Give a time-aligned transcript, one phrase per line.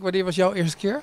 [0.00, 1.02] Wanneer was jouw eerste keer?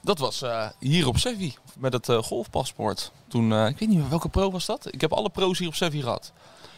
[0.00, 3.12] Dat was eh, hier op Sevi met het eh, golfpaspoort.
[3.28, 4.92] Toen, eh, ik weet niet meer welke pro was dat.
[4.92, 6.32] Ik heb alle pro's hier op Sevi gehad.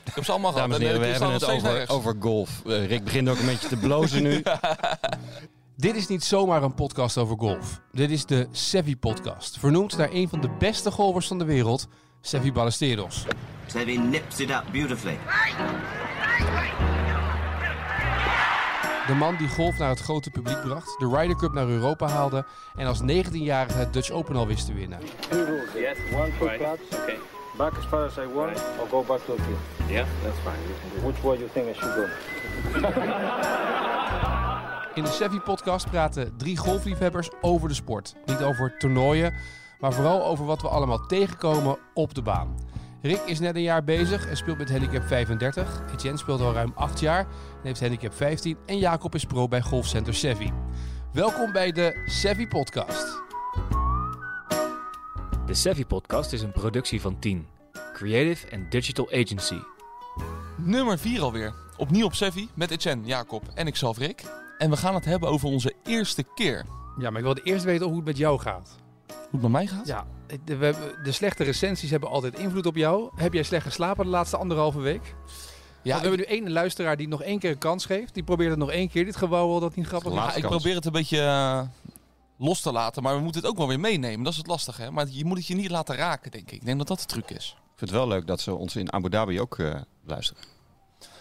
[0.05, 0.71] Ik heb ze allemaal gehad.
[0.71, 2.63] Dames en heren, we hebben het over, over golf.
[2.65, 4.43] Rick begint ook een beetje te blozen nu.
[5.77, 7.81] Dit is niet zomaar een podcast over golf.
[7.93, 9.59] Dit is de Sevi Podcast.
[9.59, 11.89] Vernoemd naar een van de beste golfers van de wereld,
[12.21, 13.25] Sevi Ballesteros.
[13.67, 15.19] Seve nips it up beautifully.
[19.11, 22.45] De man die golf naar het grote publiek bracht, de Ryder Cup naar Europa haalde
[22.77, 24.99] en als 19-jarige het Dutch Open al wist te winnen.
[25.29, 25.73] Two rules.
[25.75, 25.97] Yes.
[26.15, 26.57] One, two Right.
[26.59, 26.97] clubs.
[27.03, 27.19] Okay.
[27.57, 28.63] Back as far as I want, Right.
[28.81, 29.59] or go back to the field.
[29.91, 30.07] Yeah.
[30.23, 31.05] That's fine.
[31.07, 32.05] Which way you think I should go?
[34.95, 38.15] In de Sevi Podcast praten drie golfliefhebbers over de sport.
[38.27, 39.35] Niet over toernooien,
[39.81, 42.55] maar vooral over wat we allemaal tegenkomen op de baan.
[43.03, 45.83] Rick is net een jaar bezig en speelt met handicap 35.
[45.93, 48.57] Etienne speelt al ruim 8 jaar en heeft handicap 15.
[48.67, 50.53] En Jacob is pro bij Golfcenter Sevi.
[51.13, 53.23] Welkom bij de Sevi Podcast.
[55.47, 57.47] De Savvy Podcast is een productie van 10,
[57.93, 59.59] Creative and Digital Agency.
[60.57, 61.55] Nummer 4 alweer.
[61.77, 64.23] Opnieuw op Sevi met Etienne, Jacob en ikzelf Rick.
[64.59, 66.65] En we gaan het hebben over onze eerste keer.
[66.99, 68.79] Ja, maar ik wilde eerst weten hoe het met jou gaat.
[69.31, 69.87] Hoe het met mij gaat?
[69.87, 70.07] Ja,
[70.45, 73.11] de, we hebben- de slechte recensies hebben altijd invloed op jou.
[73.15, 75.15] Heb jij slecht geslapen de laatste anderhalve week?
[75.83, 78.15] ja we hebben nu één luisteraar die nog één keer een kans geeft.
[78.15, 79.05] Die probeert het nog één keer.
[79.05, 80.35] Dit gewauwel dat niet grappig is.
[80.37, 81.63] Ik probeer het een beetje eh,
[82.39, 84.23] los te laten, maar we moeten het ook wel weer meenemen.
[84.25, 84.91] Dat is het lastige, hè?
[84.91, 86.53] Maar je moet het je niet laten raken, denk ik.
[86.61, 87.57] Ik denk dat dat de truc is.
[87.59, 90.43] Ik vind het wel leuk dat ze ons in Abu Dhabi ook eh, luisteren.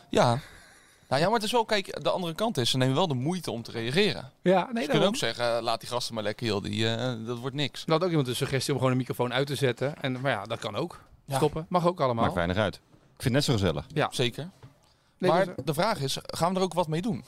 [0.09, 0.39] Ja.
[1.09, 3.13] Nou ja, maar het is wel, kijk, de andere kant is, ze nemen wel de
[3.13, 4.31] moeite om te reageren.
[4.41, 5.07] Ja, nee, Ze kunnen daarom.
[5.07, 7.83] ook zeggen, eh, laat die gasten maar lekker, joh, die, eh, dat wordt niks.
[7.85, 10.01] Er had ook iemand een suggestie om gewoon een microfoon uit te zetten.
[10.01, 11.01] En, maar ja, dat kan ook.
[11.25, 11.35] Ja.
[11.35, 11.65] Stoppen.
[11.69, 12.23] Mag ook allemaal.
[12.23, 12.75] Maakt weinig uit.
[12.75, 12.81] Ik
[13.21, 13.85] vind het net zo gezellig.
[14.09, 14.49] Zeker.
[15.17, 17.23] Nee, maar dus- de vraag is, gaan we er ook wat mee doen?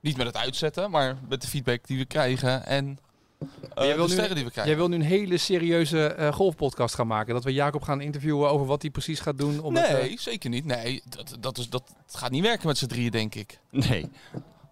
[0.00, 2.98] Niet met het uitzetten, maar met de feedback die we krijgen en
[3.38, 4.72] eh, jij wil de nu- sterren die we krijgen.
[4.72, 7.34] Jij wil nu een hele serieuze eh, golfpodcast gaan maken.
[7.34, 9.60] Dat we Jacob gaan interviewen over wat hij precies gaat doen.
[9.60, 10.64] Om het, eh, Nee, zeker niet.
[10.64, 13.58] Nee, dat, dat, is, dat het gaat niet werken met z'n drieën, denk ik.
[13.70, 14.10] Nee.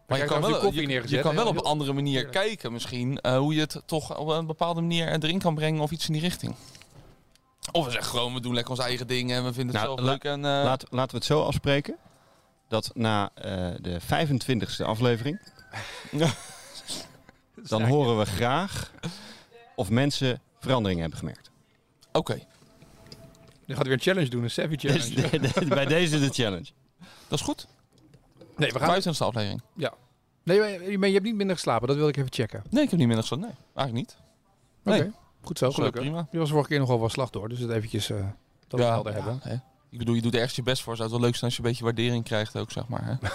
[0.07, 0.73] Maar je kan, wel,
[1.07, 4.29] je, kan wel op een andere manier kijken misschien eh, hoe je het toch op
[4.29, 6.55] een bepaalde manier erin kan brengen of iets in die richting.
[7.73, 9.97] Of we zeggen gewoon, we doen lekker onze eigen dingen en we vinden het Nou,
[9.97, 10.25] zelf la- leuk.
[10.25, 11.97] En, eh, Laat, laten we het zo afspreken.
[12.69, 15.41] Dat na eh, de 25e aflevering...
[17.69, 18.93] dan horen we graag
[19.75, 21.51] of mensen veranderingen hebben gemerkt.
[22.13, 22.39] Oké,
[23.65, 25.39] Je gaat weer een challenge doen, een Savvy challenge.
[25.41, 26.67] Dus Bij deze de challenge.
[27.29, 27.67] dat is goed.
[28.57, 28.89] Nee, we gaan...
[28.89, 29.63] Vijftigste aflevering.
[29.75, 29.95] Ja.
[30.43, 31.89] Nee, maar je, maar je hebt niet minder geslapen.
[31.89, 32.63] Dat wil ik even checken.
[32.71, 33.41] Nee, ik heb niet minder gezegd.
[33.47, 34.17] Nee, eigenlijk niet.
[34.83, 35.01] Nee.
[35.01, 35.13] Oké.
[35.43, 36.01] Goed zo, gelukkig.
[36.01, 36.29] prima.
[36.31, 37.51] Je was vorige keer nogal wel slachtoffer.
[37.51, 38.17] Dus het eventjes eh
[38.69, 39.39] dat we het helder hebben.
[39.43, 39.55] hè.
[39.91, 40.97] Ik bedoel, je doet er ergens je best voor.
[40.97, 43.05] Zou het wel leuk zijn als je een beetje waardering krijgt ook, zeg maar.
[43.05, 43.15] Hè?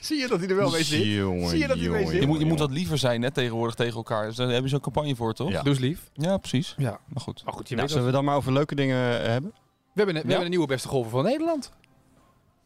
[0.00, 1.04] Zie je dat hij er wel mee zit?
[1.04, 2.20] Jongen, Zie je dat hij mee zit?
[2.20, 4.26] Je moet, je moet wat liever zijn hè, tegenwoordig tegen elkaar.
[4.26, 5.50] Dus daar hebben ze een campagne voor, toch?
[5.50, 5.64] Ja.
[5.64, 6.10] Eens lief.
[6.12, 6.74] Ja, precies.
[6.76, 7.00] Ja.
[7.06, 7.44] Maar goed.
[7.44, 9.50] Maar goed, je Nou, weet zullen we dan maar over leuke dingen eh, hebben?
[9.52, 9.56] We
[9.94, 10.28] hebben, een, we Ja.
[10.28, 11.72] hebben een nieuwe beste golfer van Nederland.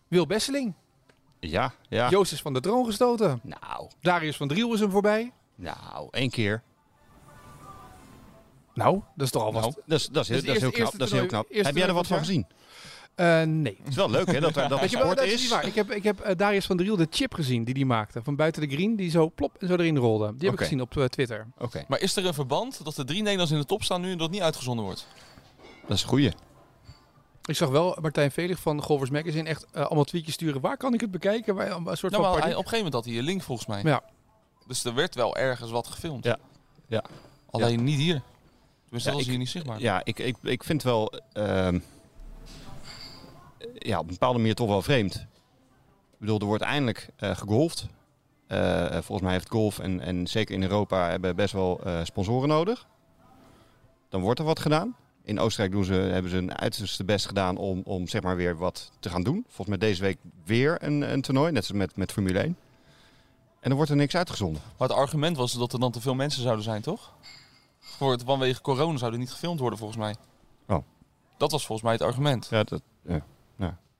[0.08, 0.74] Wil Besseling.
[1.40, 2.08] Ja, ja.
[2.10, 3.40] Joost is van de troon gestoten.
[3.42, 5.32] Nou, Darius van Driel is hem voorbij.
[5.54, 6.62] nou, één keer.
[8.74, 9.62] Nou, dat is toch al wat.
[9.62, 10.98] Nou, Dat is, dat is, dat is heel eerste- knap.
[10.98, 11.46] Dat is heel knap.
[11.50, 12.46] Heb jij er wat van gezien?
[13.14, 13.76] Eh, nee.
[13.78, 15.40] Het is wel leuk hè, dat er dat Weet je wel, sport dat is is.
[15.40, 15.66] niet waar.
[15.66, 18.22] Ik heb, ik heb eh, Darius van Driel de chip gezien die hij maakte.
[18.22, 20.34] Van buiten de green, die zo plop en zo erin rolde.
[20.36, 21.46] Die heb ik gezien op eh, Twitter.
[21.58, 24.10] Oké, Maar is er een verband dat de drie Nederlanders in de top staan nu
[24.12, 25.06] en dat niet uitgezonden wordt?
[25.86, 26.32] dat is een goeie.
[27.44, 30.60] Ik zag wel Martijn Velig van Golfers Magazine echt allemaal tweetjes sturen.
[30.60, 31.54] Waar kan ik het bekijken?
[31.54, 33.68] Waar, een soort Nou, van hij, op een gegeven moment had hij een link volgens
[33.68, 33.82] mij.
[33.82, 34.02] Ja.
[34.66, 36.24] Dus er werd wel ergens wat gefilmd.
[36.24, 36.38] Ja.
[36.88, 37.04] Ja.
[37.50, 38.22] Alleen niet hier.
[38.82, 39.80] Tenminste, Ja, dat is hier niet zichtbaar.
[39.80, 41.78] Ja, ik, ik, ik vind wel ehm,
[43.72, 45.14] ja, op een bepaalde manier toch wel vreemd.
[46.12, 47.86] Ik bedoel, er wordt eindelijk eh gegolfd.
[48.46, 52.48] Eh, volgens mij heeft golf en, en zeker in Europa hebben best wel eh, sponsoren
[52.48, 52.86] nodig.
[54.08, 54.96] Dan wordt er wat gedaan.
[55.22, 58.56] In Oostenrijk doen ze, hebben ze hun uiterste best gedaan om, om zeg maar weer
[58.56, 59.44] wat te gaan doen.
[59.46, 62.46] Volgens mij deze week weer een, een toernooi, net zoals met, met Formule 1.
[62.46, 62.56] En
[63.70, 64.62] dan wordt er niks uitgezonden.
[64.78, 67.12] Maar het argument was dat er dan te veel mensen zouden zijn, toch?
[67.78, 70.14] Voor het, vanwege corona zouden niet gefilmd worden, volgens mij.
[70.66, 70.84] Oh.
[71.36, 72.46] Dat was volgens mij het argument.
[72.50, 73.24] Ja, dat, ja.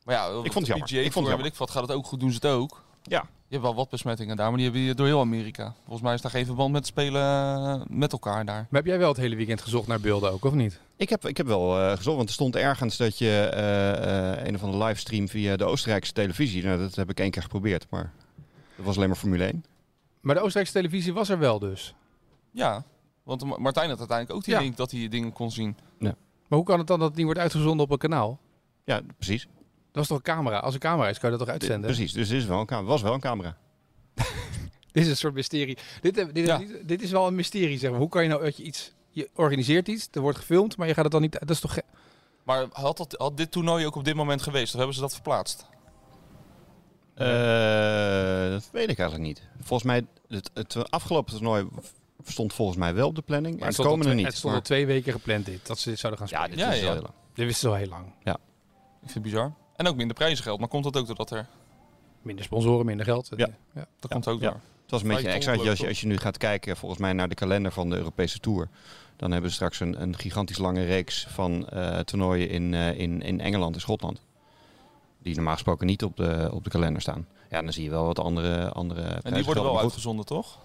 [0.05, 0.87] Maar ja, vond het jammer.
[0.87, 1.47] PGA Ik vond het jammer.
[1.53, 2.83] ik wat, gaat het ook goed, doen ze het ook.
[3.03, 3.27] ja.
[3.47, 5.75] Je hebt wel wat besmettingen daar, maar die hebben je door heel Amerika.
[5.83, 8.55] Volgens mij is daar geen verband met spelen eh, met elkaar daar.
[8.71, 10.81] Maar heb jij wel het hele weekend gezocht naar beelden ook, of niet?
[10.97, 14.47] Ik heb, ik heb wel eh, gezocht, want er stond ergens dat je eh, eh,
[14.47, 16.65] een of andere livestream via de Oostenrijkse televisie.
[16.65, 18.13] Nou, dat heb ik één keer geprobeerd, maar
[18.77, 19.65] dat was alleen maar Formule 1.
[20.21, 21.95] Maar de Oostenrijkse televisie was er wel dus.
[22.51, 22.85] Ja,
[23.23, 24.61] want Ma- Martijn had uiteindelijk ook die Ja.
[24.61, 25.77] link dat hij dingen kon zien.
[25.99, 28.39] Maar hoe kan het dan dat het niet wordt uitgezonden op een kanaal?
[28.85, 29.47] Ja, precies.
[29.95, 30.59] Dat is toch een camera?
[30.59, 31.91] Als een camera is, kan je dat toch uitzenden?
[31.91, 32.89] Precies, dus er is wel een camera.
[32.89, 33.57] was wel een camera.
[34.93, 35.79] Dit is een soort mysterie.
[36.01, 36.59] Dit, dit, dit, Ja.
[36.59, 37.99] dit, dit is wel een mysterie, zeg maar.
[37.99, 38.93] Hoe kan je nou dat je iets...
[39.11, 41.33] Je organiseert iets, er wordt gefilmd, maar je gaat het dan niet...
[41.33, 41.79] Dat is toch...
[42.45, 44.71] Maar had, dat, had dit toernooi ook op dit moment geweest?
[44.73, 45.67] Of hebben ze dat verplaatst?
[47.15, 49.43] Eh, dat weet ik eigenlijk niet.
[49.61, 51.69] Volgens mij, het, het afgelopen toernooi
[52.25, 53.61] stond volgens mij wel op de planning.
[53.61, 54.27] en het al komende twee- niet.
[54.27, 56.57] Het stond al Maar- twee weken gepland dit, dat ze dit zouden gaan ja, spelen.
[56.59, 56.85] dit Ja, is ja.
[56.85, 57.15] wel heel lang.
[57.35, 58.07] Dit wisten ze al heel lang.
[59.03, 59.53] Ik vind het bizar.
[59.77, 60.59] En ook minder prijzengeld.
[60.59, 61.47] Maar komt dat ook doordat er...
[62.23, 63.29] Minder sponsoren, minder geld.
[63.37, 63.37] Ja.
[63.37, 64.51] Dat Ja, komt ook ja.
[64.51, 64.61] door.
[64.83, 67.29] Het was een beetje extra als je, als je nu gaat kijken volgens mij naar
[67.29, 68.69] de kalender van de Europese Tour.
[69.17, 73.23] Dan hebben ze straks een, een gigantisch lange reeks van eh, toernooien in, eh, in,
[73.23, 74.21] in Engeland en Schotland.
[75.19, 77.27] Die normaal gesproken niet op de, op de kalender staan.
[77.51, 80.59] Ja, dan zie je wel wat andere andere En die worden wel uitgezonden, toch?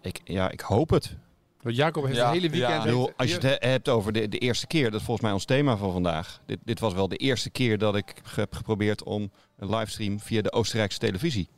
[0.00, 1.16] ik, Ja, ik hoop het.
[1.64, 2.72] Want Jacob heeft Ja, het hele weekend...
[2.74, 2.82] ja.
[2.82, 5.32] Bedoel, als je het he- hebt over de, de eerste keer, dat is volgens mij
[5.34, 6.40] ons thema van vandaag.
[6.46, 10.42] Dit, dit was wel de eerste keer dat ik heb geprobeerd om een livestream via
[10.42, 11.48] de Oostenrijkse televisie.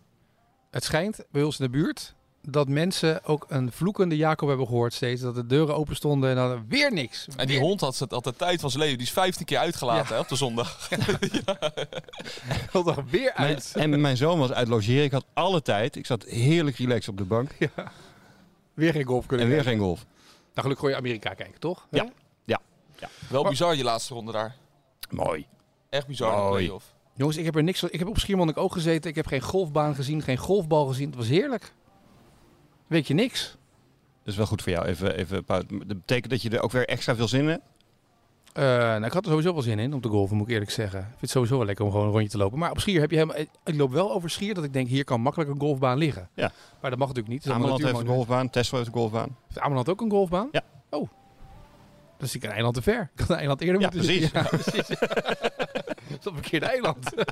[0.70, 2.14] Het schijnt bij ons in de buurt
[2.48, 5.20] dat mensen ook een vloekende Jacob hebben gehoord steeds.
[5.22, 7.26] Dat de deuren open stonden en dan weer niks.
[7.36, 8.98] En die hond had, had de tijd van zijn leven.
[8.98, 10.12] Die is 15 keer uitgelaten Ja.
[10.14, 10.88] hè, op de zondag.
[12.72, 13.72] wil er weer Mijn- uit.
[13.76, 15.04] en mijn zoon was uit logeren.
[15.04, 15.96] Ik had alle tijd.
[15.96, 17.50] Ik zat heerlijk relaxed op de bank.
[18.76, 19.78] Weer geen golf kunnen En weer kijken.
[19.78, 20.04] geen golf.
[20.04, 21.86] Nou, gelukkig kon je Amerika kijken, toch?
[21.90, 22.04] Ja.
[22.04, 22.10] Hè?
[23.28, 24.56] Wel Maar- bizar, je laatste ronde daar.
[25.10, 25.46] Mooi.
[25.90, 26.64] Echt bizar, de Mooi.
[26.64, 26.94] play-off.
[27.14, 27.88] Jongens, ik heb er niks van.
[27.92, 29.10] Ik heb op Schiermonnik ook gezeten.
[29.10, 31.06] Ik heb geen golfbaan gezien, geen golfbal gezien.
[31.06, 31.72] Het was heerlijk.
[32.86, 33.56] Weet je niks?
[34.22, 34.86] Dat is wel goed voor jou.
[34.86, 37.62] Even, even, dat betekent dat je er ook weer extra veel zin in hebt?
[38.56, 40.70] Eh, nou, ik had er sowieso wel zin in om te golven, moet ik eerlijk
[40.70, 41.00] zeggen.
[41.00, 42.58] Ik vind het sowieso wel lekker om gewoon een rondje te lopen.
[42.58, 43.40] Maar op Schier heb je helemaal...
[43.64, 46.28] Ik loop wel over Schier dat ik denk, hier kan makkelijk een golfbaan liggen.
[46.34, 46.52] Ja.
[46.80, 47.44] Maar dat mag natuurlijk niet.
[47.44, 48.50] Is Ameland heeft een golfbaan.
[48.50, 49.36] Tesla heeft een golfbaan.
[49.46, 50.48] Heeft Ameland ook een golfbaan?
[50.52, 50.62] Ja.
[50.90, 51.08] Oh.
[52.18, 53.10] Zie ik een eiland te ver.
[53.14, 54.30] Ik had een eiland eerder Ja, moeten precies.
[54.30, 54.88] Ja, precies.
[54.88, 57.14] Dat is op een verkeerde eiland.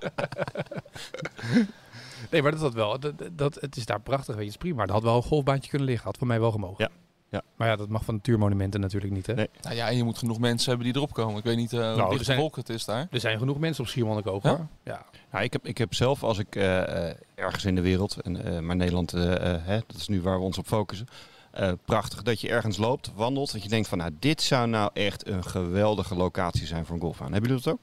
[2.30, 3.00] nee, maar dat had wel.
[3.00, 4.76] Dat, dat, het is daar prachtig, weet je, het is prima.
[4.76, 6.06] Maar er had wel een golfbaantje kunnen liggen.
[6.06, 6.84] Had voor mij wel gemogen.
[6.84, 7.03] Ja.
[7.34, 7.42] Ja.
[7.56, 9.34] Maar ja, dat mag van natuurmonumenten natuurlijk niet, hè?
[9.34, 9.48] Nee.
[9.62, 11.36] Nou ja, en je moet genoeg mensen hebben die erop komen.
[11.38, 13.06] Ik weet niet uh, hoe dicht zijn- volk het is daar.
[13.10, 14.48] Er zijn genoeg mensen op Schiermonnik ook, Ja?
[14.48, 14.66] hoor.
[14.84, 15.04] Ja.
[15.30, 18.44] Nou, ik, heb, ik heb zelf, als ik eh, eh, ergens in de wereld, en,
[18.44, 21.06] eh, maar Nederland, hè, dat is nu waar we ons op focussen.
[21.50, 24.90] eh, prachtig dat je ergens loopt, wandelt, dat je denkt van, nou, dit zou nou
[24.92, 27.32] echt een geweldige locatie zijn voor een golfbaan.
[27.32, 27.80] Hebben jullie dat ook?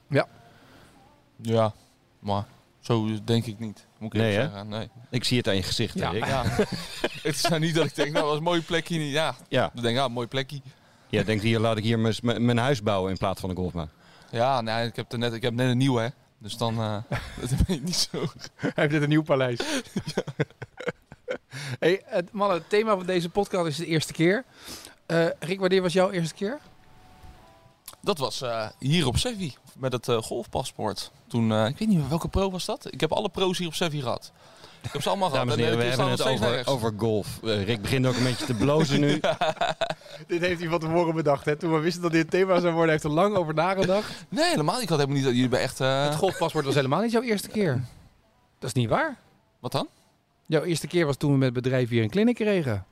[1.41, 1.73] Ja,
[2.19, 2.45] maar
[2.81, 3.85] zo denk ik niet.
[3.99, 4.67] Moet ik Nee, zeggen.
[4.69, 4.89] Nee.
[5.09, 5.99] Ik zie het aan je gezicht.
[5.99, 6.11] Ja.
[6.13, 6.43] Ja.
[7.23, 8.97] het is nou niet dat ik denk, nou, dat is een mooie plekje.
[8.97, 9.11] niet.
[9.11, 10.61] Ja, Ja, dan denk ik, ah, mooi plekje.
[11.09, 13.89] ja denk hier, laat ik hier mijn- huis bouwen in plaats van een golfbaan.
[14.31, 16.07] Ja, nee, ik heb, er net, ik heb net een nieuwe, hè.
[16.37, 16.97] Dus dan, eh
[17.41, 18.25] dat ben ik niet zo.
[18.55, 19.59] Hij heeft dit een nieuw paleis.
[21.79, 24.43] hey, het, mannen, het thema van deze podcast is de eerste keer.
[25.05, 26.59] Eh Rick, wanneer was jouw eerste keer?
[28.01, 31.11] Dat was eh, hier op Sevi, met het eh, golfpaspoort.
[31.27, 32.93] Toen, eh, ik weet niet meer, welke pro was dat?
[32.93, 34.31] Ik heb alle pro's hier op Sevi gehad.
[34.81, 35.47] Ik heb ze allemaal gehad.
[35.47, 37.39] Dames en En, heren, we hebben het over, golf.
[37.43, 39.19] Rick begint ook een beetje te blozen nu.
[40.27, 41.45] Dit heeft hij van tevoren bedacht.
[41.45, 41.55] Hè?
[41.55, 44.11] Toen we wisten dat dit het thema zou worden, heeft er lang over nagedacht.
[44.29, 44.81] Nee, helemaal.
[44.81, 45.79] Ik had helemaal niet dat jullie bij echt...
[45.79, 47.73] eh, Het golfpaspoort was helemaal niet jouw eerste keer.
[48.59, 49.17] Dat is niet waar.
[49.59, 49.87] Wat dan?
[50.45, 52.85] Jouw eerste keer was toen we met het bedrijf hier een clinic kregen.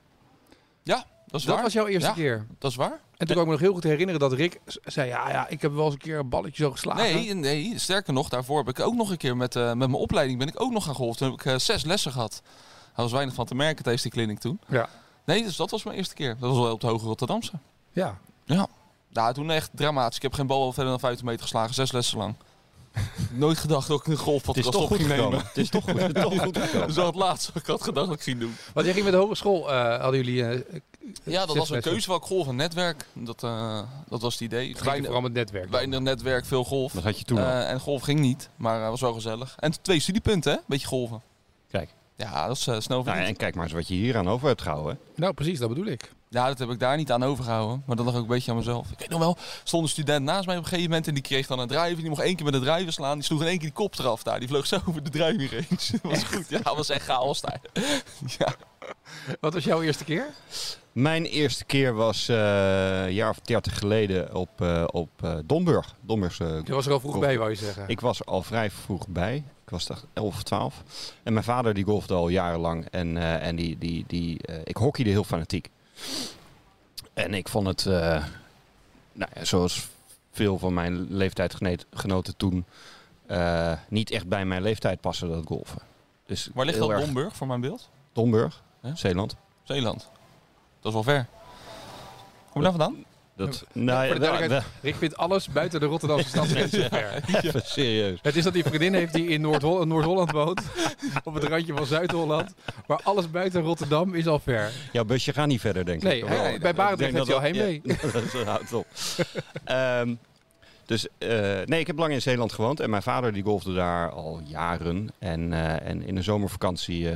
[0.84, 1.64] Dat is Dat waar.
[1.64, 2.16] was jouw eerste Ja.
[2.16, 2.46] keer.
[2.60, 3.00] Dat is waar.
[3.20, 5.08] En toen kan ik me nog heel goed herinneren dat Rick zei...
[5.08, 7.04] Ja, ja, ik heb wel eens een keer een balletje zo geslagen.
[7.04, 9.94] Nee, nee, sterker nog, daarvoor heb ik ook nog een keer met, eh, met mijn
[9.94, 11.18] opleiding ben ik ook nog gaan golven.
[11.18, 12.42] Toen heb ik eh, zes lessen gehad.
[12.44, 14.60] Daar was weinig van te merken tijdens die kliniek toen.
[14.68, 14.90] Ja.
[15.26, 16.38] Nee, dus dat was mijn eerste keer.
[16.40, 17.52] Dat was wel op de Hoge Rotterdamse.
[17.92, 18.18] Ja.
[19.10, 20.16] Nou, toen echt dramatisch.
[20.16, 22.36] Ik heb geen bal verder dan 15 meter geslagen, zes lessen lang.
[23.32, 25.40] Nooit gedacht dat ik een Het is golfpodcast toch op goed ging nemen.
[25.40, 26.80] Het is toch goed, het is toch goed gekomen.
[26.80, 28.56] Dat is wel het laatste wat ik had gedacht dat ik ging doen.
[28.74, 30.46] Want jij ging met de hogeschool, eh hadden jullie...
[30.46, 30.80] eh,
[31.24, 31.92] Ja, dat was een lessen.
[31.92, 33.06] keuzevak golf en netwerk.
[33.14, 34.76] Dat, eh, dat was het idee.
[34.84, 35.70] Weinig, vooral met netwerk.
[35.70, 36.92] weinig netwerk, veel golf.
[36.92, 37.44] Dat had je toen al.
[37.44, 39.56] Eh, en golf ging niet, maar uh, was wel gezellig.
[39.60, 40.58] En twee studiepunten, hè?
[40.66, 41.22] Beetje golven.
[41.70, 41.90] Kijk.
[42.16, 44.62] Ja, dat is snel Nou, en kijk maar eens wat je hier aan over hebt
[44.62, 45.00] gehouden.
[45.16, 46.12] Nou, precies, dat bedoel ik.
[46.30, 47.84] Ja, dat heb ik daar niet aan overgehouden.
[47.86, 48.92] Maar dat lag ook een beetje aan mezelf.
[48.92, 51.08] Ik weet nog wel, stond een student naast mij op een gegeven moment.
[51.08, 51.96] En die kreeg dan een driver.
[51.96, 53.14] Die mocht één keer met de driver slaan.
[53.18, 54.40] Die sloeg in één keer die kop eraf daar.
[54.40, 55.66] Die vloog zo over de driver heen.
[56.02, 56.50] dat was goed.
[56.50, 57.60] Ja, dat was echt chaos daar.
[58.38, 58.56] ja.
[59.40, 60.26] Wat was jouw eerste keer?
[60.92, 65.96] Mijn eerste keer was eh, een jaar of dertig geleden op, eh op eh, Domburg.
[66.02, 67.26] Domburgse Je was er al vroeg Golf.
[67.26, 67.84] bij, wou je zeggen.
[67.88, 69.36] Ik was er al vrij vroeg bij.
[69.64, 70.84] Ik was echt 11 of 12.
[71.24, 72.86] En mijn vader die golfde al jarenlang.
[72.92, 75.70] En, eh, en die, die, die, eh, ik hockeyde heel fanatiek.
[77.14, 78.26] En ik vond het, eh,
[79.14, 79.88] nou ja, zoals
[80.32, 82.66] veel van mijn leeftijdsgenoten toen,
[83.26, 85.82] eh, niet echt bij mijn leeftijd passen dat golfen.
[86.26, 87.90] Dus Waar ligt dat erg- Domburg voor mijn beeld?
[88.14, 88.62] Domburg?
[88.94, 89.36] Zeeland.
[89.64, 90.00] Zeeland.
[90.80, 91.26] Dat is wel ver.
[92.52, 93.04] Kom je daar vandaan?
[93.46, 97.22] Dat, Ja, nou, voor de ja, duidelijkheid, Rick vindt alles buiten de Rotterdamse stadsgrens ver.
[97.66, 98.20] serieus.
[98.22, 100.62] Het is dat hij vriendin heeft die in Noord-Hol- Noord-Holland woont.
[101.24, 102.54] Op het randje van Zuid-Holland.
[102.88, 104.72] Maar alles buiten Rotterdam is al ver.
[104.92, 106.28] Jouw busje gaat niet verder, denk Nee, ik.
[106.28, 106.58] Wel.
[106.60, 108.88] bij Barendrecht heeft hij al dat heen ja, dat is- houdt op.
[109.64, 110.14] Ehm,
[110.86, 111.30] dus eh,
[111.66, 112.80] nee, ik heb lang in Zeeland gewoond.
[112.80, 115.10] En mijn vader die golfde daar al jaren.
[115.20, 117.16] En, eh, en in de zomervakantie, eh,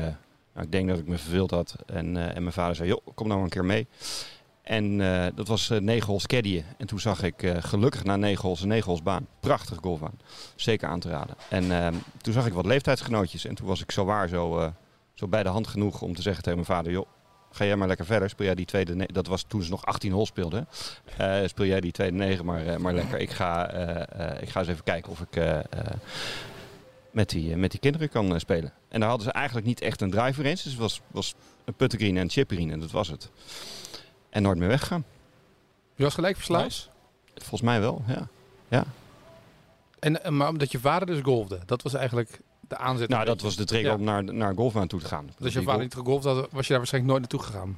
[0.53, 1.75] nou, ik denk dat ik me verveeld had.
[1.86, 3.88] En, eh, en mijn vader zei, joh, kom nou een keer mee.
[4.63, 6.63] En eh, dat was eh negen holes caddien.
[6.77, 9.27] En toen zag ik eh, gelukkig na negen holes een negen holes baan.
[9.39, 10.20] Prachtige golfbaan.
[10.55, 11.36] Zeker aan te raden.
[11.50, 13.46] En ehm, toen zag ik wat leeftijdsgenootjes.
[13.46, 14.74] En toen was ik zo waar zo,
[15.13, 16.91] zo bij de hand genoeg om te zeggen tegen mijn vader...
[16.91, 17.08] joh,
[17.51, 18.29] ga jij maar lekker verder.
[18.29, 19.08] Speel jij die tweede...
[19.12, 20.67] Dat was toen ze nog 18 holes speelden.
[21.46, 23.20] Speel jij die tweede negen maar, maar lekker.
[23.20, 23.72] Ik ga,
[24.39, 25.63] ik ga eens even kijken of ik...
[27.12, 28.74] met die, met die kinderen kan spelen.
[28.89, 30.51] En daar hadden ze eigenlijk niet echt een driver in.
[30.51, 33.29] Dus het was, was een puttengreen en een chipgreen en dat was het.
[34.34, 35.04] En nooit meer weggegaan.
[35.96, 36.63] Je was gelijk verslaafd.
[36.66, 36.88] Nice.
[37.36, 38.84] Volgens mij wel, ja.
[40.00, 41.60] En, eh, maar omdat je vader dus golfde.
[41.66, 43.10] Dat was eigenlijk de aanzet.
[43.10, 43.96] Nou, dat was de trigger Ja.
[43.98, 45.25] om naar, naar een golfbaan toe te gaan.
[45.25, 47.78] Dus als je vader niet gegolfd had, was je daar waarschijnlijk nooit naartoe gegaan.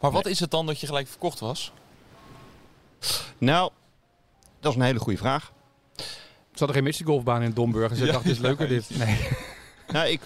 [0.00, 1.72] Maar wat is het dan dat je gelijk verkocht was?
[3.00, 3.70] golf- Nou,
[4.60, 5.52] dat is een hele goede vraag.
[5.96, 6.04] Ze
[6.54, 7.90] hadden geen golfbaan in Domburg.
[7.90, 8.90] En ze Ja, dachten, dit is leuker dit.
[8.98, 9.28] Nee.
[9.88, 10.20] Nou, ik,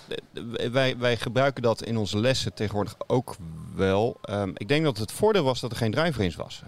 [0.59, 3.37] eh, wij, wij gebruiken dat in onze lessen tegenwoordig ook
[3.75, 4.17] wel.
[4.23, 6.63] Ehm, ik denk dat het voordeel was dat er geen driver eens was.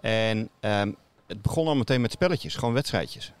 [0.00, 0.92] En ehm,
[1.26, 3.32] het begon al meteen met spelletjes, gewoon wedstrijdjes.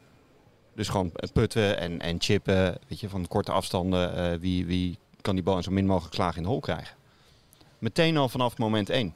[0.74, 4.14] Dus gewoon putten en, en chippen, weet je, van korte afstanden.
[4.32, 6.96] eh, wie, wie kan die bal in zo min mogelijk slagen in de hol krijgen.
[7.78, 9.14] Meteen al vanaf moment één.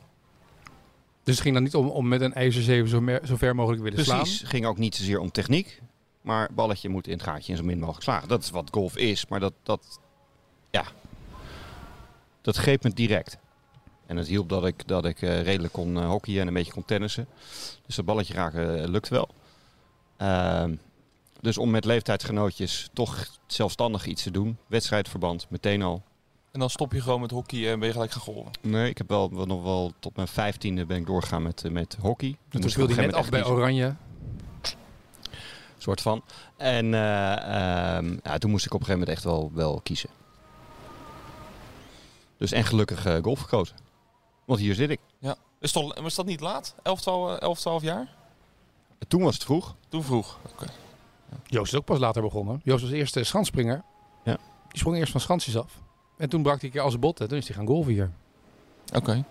[1.25, 3.55] Dus het ging dan niet om, om met een ijzer 7 zo, mer- zo ver
[3.55, 4.51] mogelijk willen Precies, slaan.
[4.51, 5.81] ging ook niet zozeer om techniek.
[6.23, 8.29] Maar balletje moet in het gaatje en zo min mogelijk slagen.
[8.29, 10.01] Dat is wat golf is, maar dat, dat,
[10.71, 10.85] ja,
[12.41, 13.39] dat greep me direct.
[14.07, 16.73] En het hielp dat ik, dat ik eh, redelijk kon eh, hockeyen en een beetje
[16.73, 17.27] kon tennissen.
[17.87, 19.29] Dus dat balletje raken eh, lukt wel.
[20.17, 20.75] Ehm,
[21.41, 24.57] dus om met leeftijdsgenootjes toch zelfstandig iets te doen.
[24.67, 26.03] Wedstrijdverband, meteen al.
[26.53, 28.53] En dan stop je gewoon met hockey en ben je gelijk gaan golven.
[28.61, 31.97] Nee, ik heb wel, wel nog wel tot mijn vijftiende ben ik doorgegaan met, met
[32.01, 32.29] hockey.
[32.29, 33.45] En Toen toen speelde hij net af bij.
[33.45, 33.95] Oranje.
[35.83, 36.23] Soort van.
[36.57, 40.11] En eh, ehm, ja, toen moest ik op een gegeven moment echt wel, wel kiezen.
[42.37, 43.77] Dus en gelukkig eh, golf gekozen.
[44.45, 45.01] Want hier zit ik.
[45.61, 46.75] Is, toch, is dat niet laat?
[46.83, 48.09] 11, 12, 11, 12 jaar?
[49.09, 49.75] Toen was het vroeg.
[49.89, 50.39] Toen vroeg.
[50.53, 50.67] Oké.
[51.47, 52.61] Joost is ook pas later begonnen.
[52.65, 53.83] Joost was eerst uh, schansspringer.
[54.25, 54.37] Ja.
[54.69, 55.79] Die sprong eerst van schansjes af.
[56.17, 57.29] En toen brak hij een keer als botten.
[57.29, 58.11] Toen is hij gaan golven hier.
[58.95, 59.25] Oké.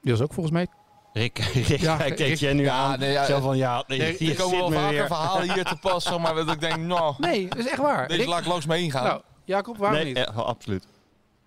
[0.00, 0.66] Die was ook volgens mij...
[1.22, 1.38] Rick,
[1.80, 2.98] Ja, Rick- je nu Ja, aan.
[2.98, 5.06] nee, ja, zo van, ja, nee, nee, hier Er komen wel vaker weer.
[5.06, 8.06] verhalen hier te passen, maar dat ik denk, nou, Nee, dat is echt waar.
[8.08, 9.04] deze Rick- laat ik langs me heen gaan.
[9.04, 10.16] Nou, Jacob, waarom Nee, niet?
[10.16, 10.86] ja, absoluut.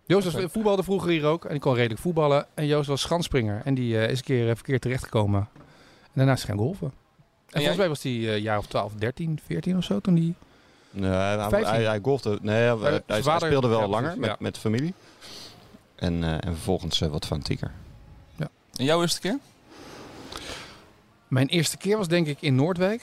[0.05, 1.43] Joost was voetbalde vroeger hier ook.
[1.45, 2.45] En die kon redelijk voetballen.
[2.53, 3.62] En Joost was schansspringer.
[3.63, 5.50] En die eh, is een keer eh, verkeerd terechtgekomen.
[6.03, 6.88] En daarna is hij gaan golven.
[6.88, 6.93] En,
[7.45, 7.77] volgens jij?
[7.77, 10.33] mij was hij eh jaar of 12, 13, 14 of zo toen die...
[10.91, 11.65] Nee, hij, 15.
[11.74, 12.39] hij, hij golfde.
[12.41, 14.36] Nee, hij, hij- hij vader- speelde wel ja, langer precies, met, ja.
[14.39, 14.93] met de familie.
[15.95, 17.71] En, eh, en vervolgens wat fanatieker.
[18.77, 19.38] En jouw eerste keer?
[21.27, 23.01] Mijn eerste keer was denk ik in Noordwijk.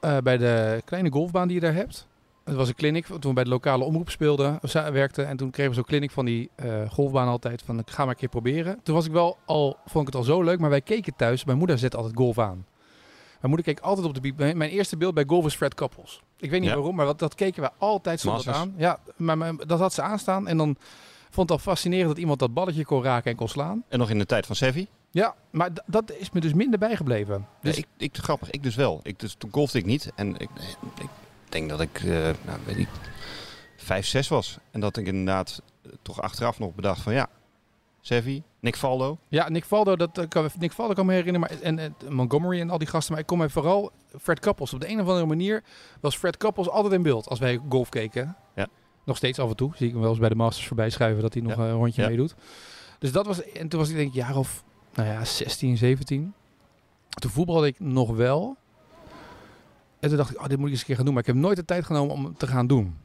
[0.00, 2.06] eh, bij de kleine golfbaan die je daar hebt.
[2.44, 4.58] Het was een clinic toen we bij de lokale omroep speelden,
[4.92, 5.26] werkten.
[5.28, 7.62] En toen kregen we zo'n clinic van die eh, golfbaan altijd.
[7.62, 8.80] Van ik ga maar een keer proberen.
[8.82, 10.58] Toen was ik wel al, vond ik het al zo leuk.
[10.60, 11.44] Maar wij keken thuis.
[11.44, 12.66] Mijn moeder zette altijd golf aan.
[13.40, 14.54] Mijn moeder keek altijd op de beat.
[14.54, 16.22] Mijn, eerste beeld bij golf is Fred Couples.
[16.36, 16.74] Ik weet niet Ja.
[16.76, 18.74] waarom, maar dat, dat keken we altijd zo aan.
[18.76, 20.48] Ja, maar, maar dat had ze aanstaan.
[20.48, 20.76] En dan
[21.30, 23.84] vond het al fascinerend dat iemand dat balletje kon raken en kon slaan.
[23.88, 24.86] En nog in de tijd van Sevi.
[25.12, 27.46] Ja, maar dat is me dus minder bijgebleven.
[27.60, 29.00] Dus ik, ik, grappig, ik dus wel.
[29.02, 30.10] Ik, dus, toen golfde ik niet.
[30.14, 30.48] En ik,
[31.00, 31.08] ik
[31.48, 32.10] denk dat ik, eh,
[32.44, 32.88] nou, weet ik,
[33.76, 34.58] vijf, zes was.
[34.70, 37.28] En dat ik inderdaad eh, toch achteraf nog bedacht van ja,
[38.00, 39.18] Sevi, Nick Faldo.
[39.28, 41.48] Ja, Nick Valdo, dat eh, kan, Nick Valdo kan me herinneren.
[41.48, 43.12] Maar, en, en Montgomery en al die gasten.
[43.12, 44.72] Maar ik kom mij vooral Fred Couples.
[44.72, 45.62] Op de een of andere manier
[46.00, 48.36] was Fred Couples altijd in beeld als wij golf keken.
[48.54, 48.66] Ja.
[49.04, 49.72] Nog steeds af en toe.
[49.76, 51.62] Zie ik hem wel eens bij de Masters voorbij schuiven dat hij nog Ja.
[51.62, 52.08] een rondje Ja.
[52.08, 52.34] meedoet.
[52.98, 56.34] Dus dat was, en toen was ik denk ik jaar of, nou ja, 16, 17.
[57.08, 58.56] Toen voetbalde ik nog wel.
[60.00, 61.14] En toen dacht ik, oh, dit moet ik eens een keer gaan doen.
[61.14, 62.96] Maar ik heb nooit de tijd genomen om het te gaan doen.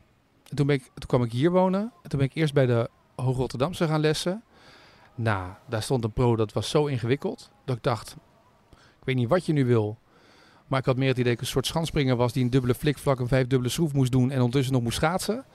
[0.50, 1.82] En toen, ben ik, toen kwam ik hier wonen.
[1.82, 4.44] En toen ben ik eerst bij de Hoog Rotterdamse gaan lessen.
[5.15, 7.51] Nou, daar stond een pro, dat was zo ingewikkeld.
[7.65, 8.15] Dat ik dacht,
[8.72, 9.98] ik weet niet wat je nu wil.
[10.67, 12.34] Maar ik had meer het idee dat ik een soort schansspringer was...
[12.34, 14.32] die een dubbele flikvlak, een vijfdubbele schroef moest doen...
[14.32, 15.46] en ondertussen nog moest schaatsen.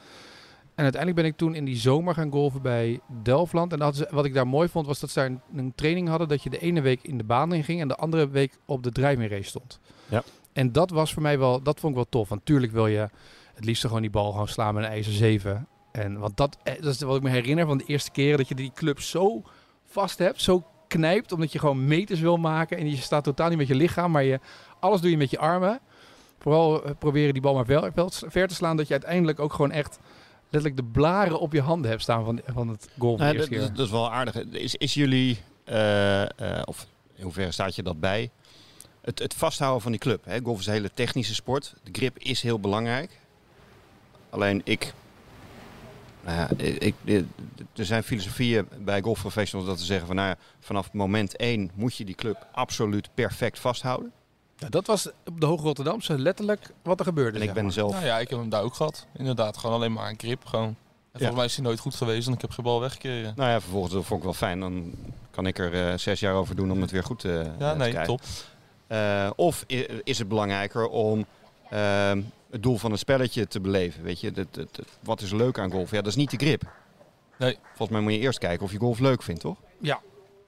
[0.75, 3.73] En uiteindelijk ben ik toen in die zomer gaan golven bij Delftland.
[3.73, 6.29] En dat wat ik daar mooi vond, was dat ze daar een, training hadden...
[6.29, 7.81] dat je de ene week in de baan in ging...
[7.81, 9.81] en de andere week op de driving stond.
[10.09, 10.23] Ja.
[10.53, 12.29] En dat was voor mij wel, dat vond ik wel tof.
[12.29, 13.09] Want tuurlijk wil je
[13.55, 15.67] het liefst gewoon die bal gewoon slaan met een ijzer 7.
[15.93, 18.49] En want dat, eh, dat is wat ik me herinner van de eerste keren dat
[18.49, 19.43] je die club zo
[19.85, 22.79] vast hebt, zo knijpt, omdat je gewoon meters wil maken.
[22.79, 24.41] En je staat totaal niet met je lichaam, maar je,
[24.81, 25.81] alles doe je met je armen.
[26.39, 29.71] Vooral eh, proberen die bal maar wel ver te slaan, dat je uiteindelijk ook gewoon
[29.71, 29.99] echt
[30.53, 33.77] letterlijk de blaren op je handen hebt staan van, van het golf Nou, dat, dat-
[33.77, 34.35] dat is wel aardig.
[34.51, 38.31] Is, is jullie, eh, eh, of in hoeverre staat je dat bij,
[39.01, 40.25] het, het vasthouden van die club?
[40.25, 40.39] Hè?
[40.43, 41.75] Golf is een hele technische sport.
[41.83, 43.19] De grip is heel belangrijk.
[44.31, 44.93] Alleen ik,
[46.25, 47.25] nou ja, ik, ik-
[47.77, 51.97] er zijn filosofieën bij golfprofessionals dat ze zeggen van nou ja, vanaf moment één moet
[51.97, 54.13] je die club absoluut perfect vasthouden.
[54.63, 57.39] Ja, dat was op de Hoge Rotterdamse letterlijk wat er gebeurde.
[57.39, 57.73] En ik ben maar.
[57.73, 59.07] zelf Nou ja, ik heb hem daar ook gehad.
[59.19, 60.45] Inderdaad, gewoon alleen maar een grip.
[60.45, 60.67] Gewoon.
[60.67, 60.77] En
[61.19, 63.33] volgens mij is hij nooit goed geweest en ik heb geen bal weggekregen.
[63.37, 64.61] Nou ja, vervolgens dat vond ik wel fijn.
[64.61, 64.93] Dan
[65.31, 67.79] kan ik er eh, zes jaar over doen om het weer goed eh, Ja, te
[67.79, 68.05] nee, krijgen.
[68.07, 68.21] top.
[68.87, 69.65] Eh, of
[70.05, 71.27] is het belangrijker om
[71.71, 74.03] ehm, het doel van het spelletje te beleven?
[74.03, 75.91] Weet je, dat, dat, dat- wat is leuk aan golf?
[75.91, 76.63] Ja, dat is niet de grip.
[77.39, 77.59] Nee.
[77.69, 79.57] Volgens mij moet je eerst kijken of je golf leuk vindt, toch?
[79.81, 80.01] Ja,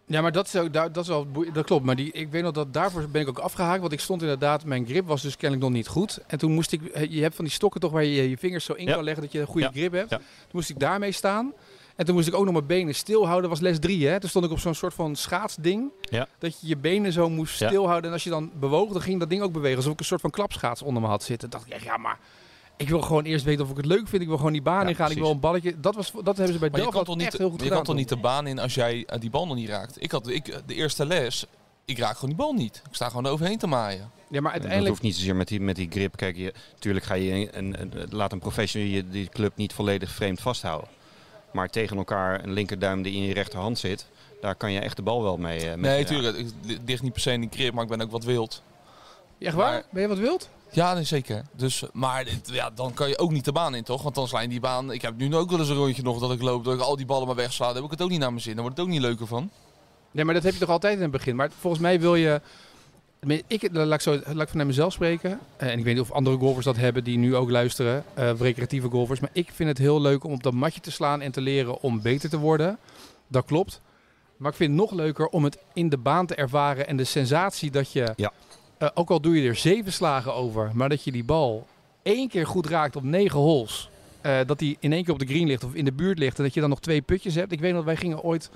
[0.07, 1.85] maar dat, is ook, dat, is wel, dat klopt.
[1.85, 3.81] Maar die, ik weet nog dat daarvoor ben ik ook afgehaakt.
[3.81, 6.19] Want ik stond inderdaad, mijn grip was dus kennelijk nog niet goed.
[6.27, 6.81] En toen moest ik,
[7.11, 8.95] je hebt van die stokken toch waar je je vingers zo in Ja.
[8.95, 9.73] kan leggen dat je een goede Ja.
[9.73, 10.11] grip hebt.
[10.11, 10.17] Ja.
[10.17, 11.53] Toen moest ik daarmee staan.
[11.97, 13.41] En toen moest ik ook nog mijn benen stilhouden.
[13.51, 14.21] Dat was les 3, hè.
[14.21, 15.91] Toen stond ik op zo'n soort van schaatsding.
[16.01, 16.29] Ja.
[16.39, 17.67] Dat je je benen zo moest Ja.
[17.69, 18.05] stilhouden.
[18.07, 19.77] En als je dan bewoog, dan ging dat ding ook bewegen.
[19.77, 21.51] Alsof ik een soort van klapschaats onder me had zitten.
[21.51, 22.19] Toen dacht ik, ja, maar...
[22.77, 24.23] Ik wil gewoon eerst weten of ik het leuk vind.
[24.23, 24.93] Ik wil gewoon die baan Ja, ingaan.
[24.93, 25.23] Ik precies.
[25.23, 25.81] wil een balletje.
[25.81, 27.57] Dat, was, dat hebben ze bij Maar je kan Delft toch niet, echt heel goed
[27.59, 27.77] je gedaan.
[27.77, 30.03] kan toch niet de baan in als jij eh, die bal nog niet raakt.
[30.03, 31.47] Ik had ik, de eerste les,
[31.85, 32.83] ik raak gewoon die bal niet.
[32.89, 33.99] Ik sta gewoon overheen te maaien.
[34.31, 34.89] Ja, maar Dat uiteindelijk...
[34.89, 36.17] hoeft niet zozeer met die, met die grip.
[36.17, 40.11] Kijk, je, natuurlijk ga je een, een, laat een professional je die club niet volledig
[40.11, 40.89] vreemd vasthouden.
[41.53, 44.07] Maar tegen elkaar een linkerduim die in je rechterhand zit,
[44.41, 45.59] daar kan je echt de bal wel mee.
[45.61, 46.07] eh, mee Nee, raken.
[46.07, 46.37] tuurlijk.
[46.67, 48.63] Het ligt niet per se in die grip, maar ik ben ook wat wild.
[49.39, 49.73] Echt waar?
[49.73, 50.49] Maar- Ben je wat wild?
[50.75, 51.43] Ja, nee, zeker.
[51.57, 54.03] Dus, maar dit- ja, dan kan je ook niet de baan in, toch?
[54.03, 54.93] Want dan sla je die baan...
[54.93, 56.97] Ik heb nu ook wel eens een rondje nog dat ik loop, dat ik al
[56.97, 57.67] die ballen maar wegsla.
[57.67, 58.53] Dan heb ik het ook niet naar mijn zin.
[58.55, 59.51] Dan wordt het ook niet leuker van.
[60.11, 61.37] Nee, maar dat heb je toch altijd in het begin.
[61.37, 62.41] Maar volgens mij wil je...
[63.47, 65.41] Ik, laat, ik zo, laat ik vanuit mezelf spreken.
[65.57, 68.05] Eh, En ik weet niet of andere golfers dat hebben die nu ook luisteren.
[68.15, 69.21] eh, of recreatieve golfers.
[69.21, 71.81] Maar ik vind het heel leuk om op dat matje te slaan en te leren
[71.81, 72.79] om beter te worden.
[73.29, 73.81] Dat klopt.
[74.37, 76.87] Maar ik vind het nog leuker om het in de baan te ervaren.
[76.89, 78.13] En de sensatie dat je...
[78.17, 78.33] Ja.
[78.79, 80.71] Eh, ook al doe je er zeven slagen over.
[80.75, 81.67] Maar dat je die bal
[82.03, 83.89] één keer goed raakt op negen holes.
[84.21, 86.39] eh, dat die in één keer op de green ligt of in de buurt ligt.
[86.39, 87.53] En dat je dan nog twee putjes hebt.
[87.53, 88.51] Ik weet nog, wij gingen ooit...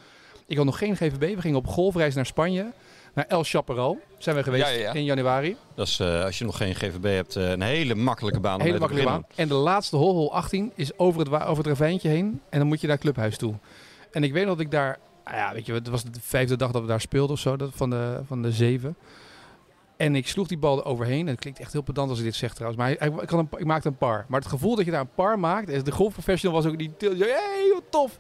[0.47, 1.35] Ik had nog geen GVB.
[1.35, 2.67] We gingen op golfreis naar Spanje.
[3.15, 4.93] Naar El Chaparral zijn we geweest Ja, ja, ja.
[4.93, 5.57] in januari.
[5.75, 8.55] Dat is, eh, als je nog geen GVB hebt, een hele makkelijke baan.
[8.55, 9.25] om Hele makkelijke baan.
[9.35, 12.41] En de laatste hole, hole 18, is over het, over het ravijntje heen.
[12.51, 13.55] En dan moet je naar clubhuis toe.
[14.13, 14.99] En ik weet nog dat ik daar...
[15.25, 17.57] ah Ja, weet je, het was de vijfde dag dat we daar speelden of zo.
[17.57, 18.97] Dat, van, de, van de zeven.
[19.99, 21.21] En ik sloeg die bal er overheen.
[21.21, 22.83] En het klinkt echt heel pedant als ik dit zeg trouwens.
[22.83, 24.25] Maar hij- ik, een, ik maakte een par.
[24.29, 25.85] Maar het gevoel dat je daar een par maakt...
[25.85, 26.91] De golfprofessional was ook die...
[26.99, 28.17] Hey, wat tof!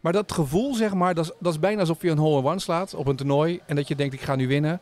[0.00, 2.94] Maar dat gevoel, zeg maar, dat is, dat is bijna alsof je een hole-in-one slaat
[2.94, 3.60] op een toernooi.
[3.66, 4.80] En dat je denkt, ik ga nu winnen.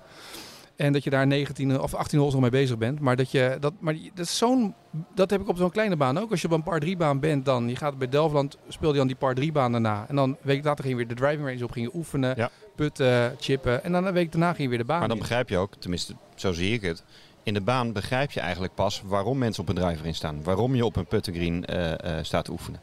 [0.76, 3.00] En dat je daar 19 of 18 holes nog mee bezig bent.
[3.00, 4.74] Maar dat je dat, maar dat is zo'n,
[5.14, 6.30] dat heb ik op zo'n kleine baan ook.
[6.30, 8.96] Als je op een par 3 baan bent, dan je gaat bij Delftland speel je
[8.96, 10.04] dan die par 3 baan daarna.
[10.08, 12.34] En dan een week later ging je weer de driving range op, ging je oefenen,
[12.36, 12.50] Ja.
[12.76, 13.84] putten, chippen.
[13.84, 14.98] En dan een week daarna ging je weer de baan.
[14.98, 15.22] Maar dan in.
[15.22, 17.02] begrijp je ook, tenminste zo zie ik het.
[17.42, 20.42] In de baan begrijp je eigenlijk pas waarom mensen op een driver in staan.
[20.42, 22.80] Waarom je op een puttengreen eh, eh, staat te oefenen.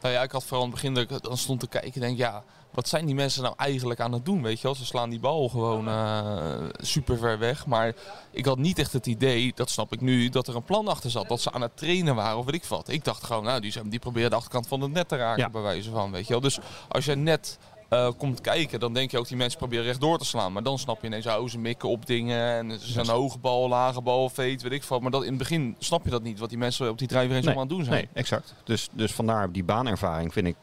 [0.00, 2.00] Nou ja, ik had vooral in het begin dat ik dan stond te kijken en
[2.00, 4.74] denk, ja, wat zijn die mensen nou eigenlijk aan het doen, weet je wel?
[4.74, 7.94] Ze slaan die bal gewoon eh, super ver weg, maar
[8.30, 11.10] ik had niet echt het idee, dat snap ik nu, dat er een plan achter
[11.10, 11.28] zat.
[11.28, 12.88] Dat ze aan het trainen waren of weet ik wat.
[12.88, 15.42] Ik dacht gewoon, nou, die, zijn, die proberen de achterkant van het net te raken,
[15.42, 15.50] Ja.
[15.50, 16.40] bij wijze van, weet je wel?
[16.40, 17.58] Dus als je net
[17.92, 20.52] eh, komt kijken, dan denk je ook die mensen proberen rechtdoor te slaan.
[20.52, 23.38] Maar dan snap je ineens, oh, ze mikken op dingen en ze zijn een hoge
[23.38, 25.00] bal, lage bal, feit, weet ik wat.
[25.00, 27.36] Maar dat, in het begin snap je dat niet, wat die mensen op die driver
[27.36, 28.08] eens Nee, allemaal aan het doen zijn.
[28.14, 28.54] Nee, exact.
[28.64, 30.56] Dus, dus vandaar die baanervaring vind ik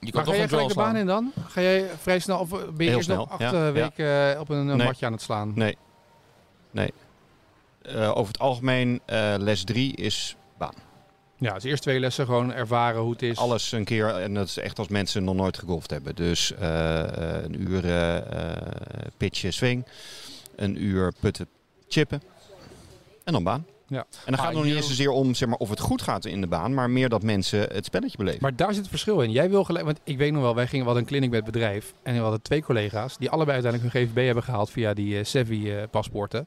[0.00, 1.32] Je kan Maar ga jij gelijk de baan in dan?
[1.48, 3.72] Ga jij vrij snel, of ben je Heel eerst nog snel, acht ja, eh, ja.
[3.72, 4.86] weken eh, op een eh, Nee.
[4.86, 5.52] matje aan het slaan?
[5.54, 5.76] Nee.
[6.70, 6.92] Nee.
[7.82, 10.74] Eh, over het algemeen, eh, les 3 is baan.
[11.42, 13.36] Ja, dus eerst twee lessen gewoon ervaren hoe het is.
[13.36, 16.14] Alles een keer, en dat is echt als mensen nog nooit gegolfd hebben.
[16.14, 18.56] Dus eh, eh, een uur eh,
[19.16, 19.86] pitchen swing,
[20.56, 21.46] een uur putten
[21.88, 22.22] chippen
[23.24, 23.66] en dan baan.
[23.86, 23.98] Ja.
[23.98, 26.02] En dan gaat Ah, het nog niet eens zozeer om zeg maar, of het goed
[26.02, 28.38] gaat in de baan, maar meer dat mensen het spelletje beleven.
[28.42, 29.30] Maar daar zit het verschil in.
[29.30, 31.52] Jij wil gelijk, want ik weet nog wel, wij gingen wel een clinic met het
[31.52, 31.92] bedrijf.
[32.02, 35.24] En we hadden twee collega's die allebei uiteindelijk hun GVB hebben gehaald via die eh
[35.24, 36.46] Sevi-paspoorten.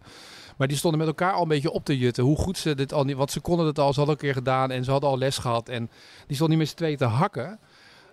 [0.57, 2.23] Maar die stonden met elkaar al een beetje op te jutten.
[2.23, 4.33] Hoe goed ze dit al niet, want ze konden het al, ze hadden een keer
[4.33, 5.69] gedaan en ze hadden al les gehad.
[5.69, 5.89] En
[6.27, 7.59] die stonden niet met z'n tweeën te hakken.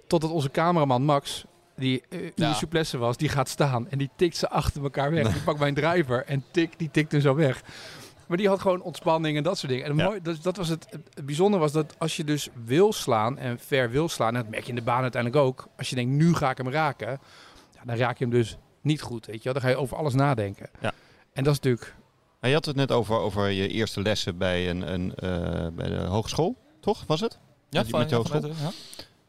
[0.07, 1.45] Totdat onze cameraman Max,
[1.77, 2.31] die eh Ja.
[2.35, 2.53] ja.
[2.55, 3.89] souplesse was, die gaat staan.
[3.91, 5.33] En die tikt ze achter elkaar weg.
[5.33, 7.63] Die pakt mijn driver en tik, die tikt hem zo weg.
[8.27, 9.87] Maar die had gewoon ontspanning en dat soort dingen.
[9.87, 10.05] En Ja.
[10.05, 13.59] mooi, dat, dat was het, het bijzondere was dat als je dus wil slaan en
[13.59, 15.69] ver wil slaan, en dat merk je in de baan uiteindelijk ook.
[15.77, 17.09] Als je denkt, nu ga ik hem raken,
[17.75, 19.27] ja, dan raak je hem dus niet goed.
[19.27, 19.53] Weet je wel?
[19.53, 20.69] Dan ga je over alles nadenken.
[20.81, 20.93] Ja.
[21.33, 21.95] En dat is natuurlijk...
[22.43, 25.89] Nou, je had het net over, over je eerste lessen bij, een, een, eh, bij
[25.89, 27.05] de hogeschool, toch?
[27.07, 27.39] Was het?
[27.69, 28.47] Ja, Met- van, met de hogeschool?
[28.47, 28.71] Ja.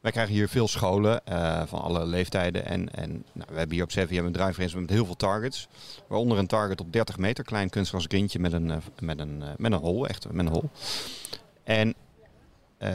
[0.02, 2.66] Wij krijgen hier veel scholen eh, van alle leeftijden.
[2.66, 5.68] En, en nou, we hebben hier op Sevi een drive met heel veel targets.
[6.08, 9.72] Waaronder een target op 30 meter, klein kunstgras grintje met een, eh, met een, met
[9.72, 10.70] een hol, echt met een hol.
[11.64, 11.94] En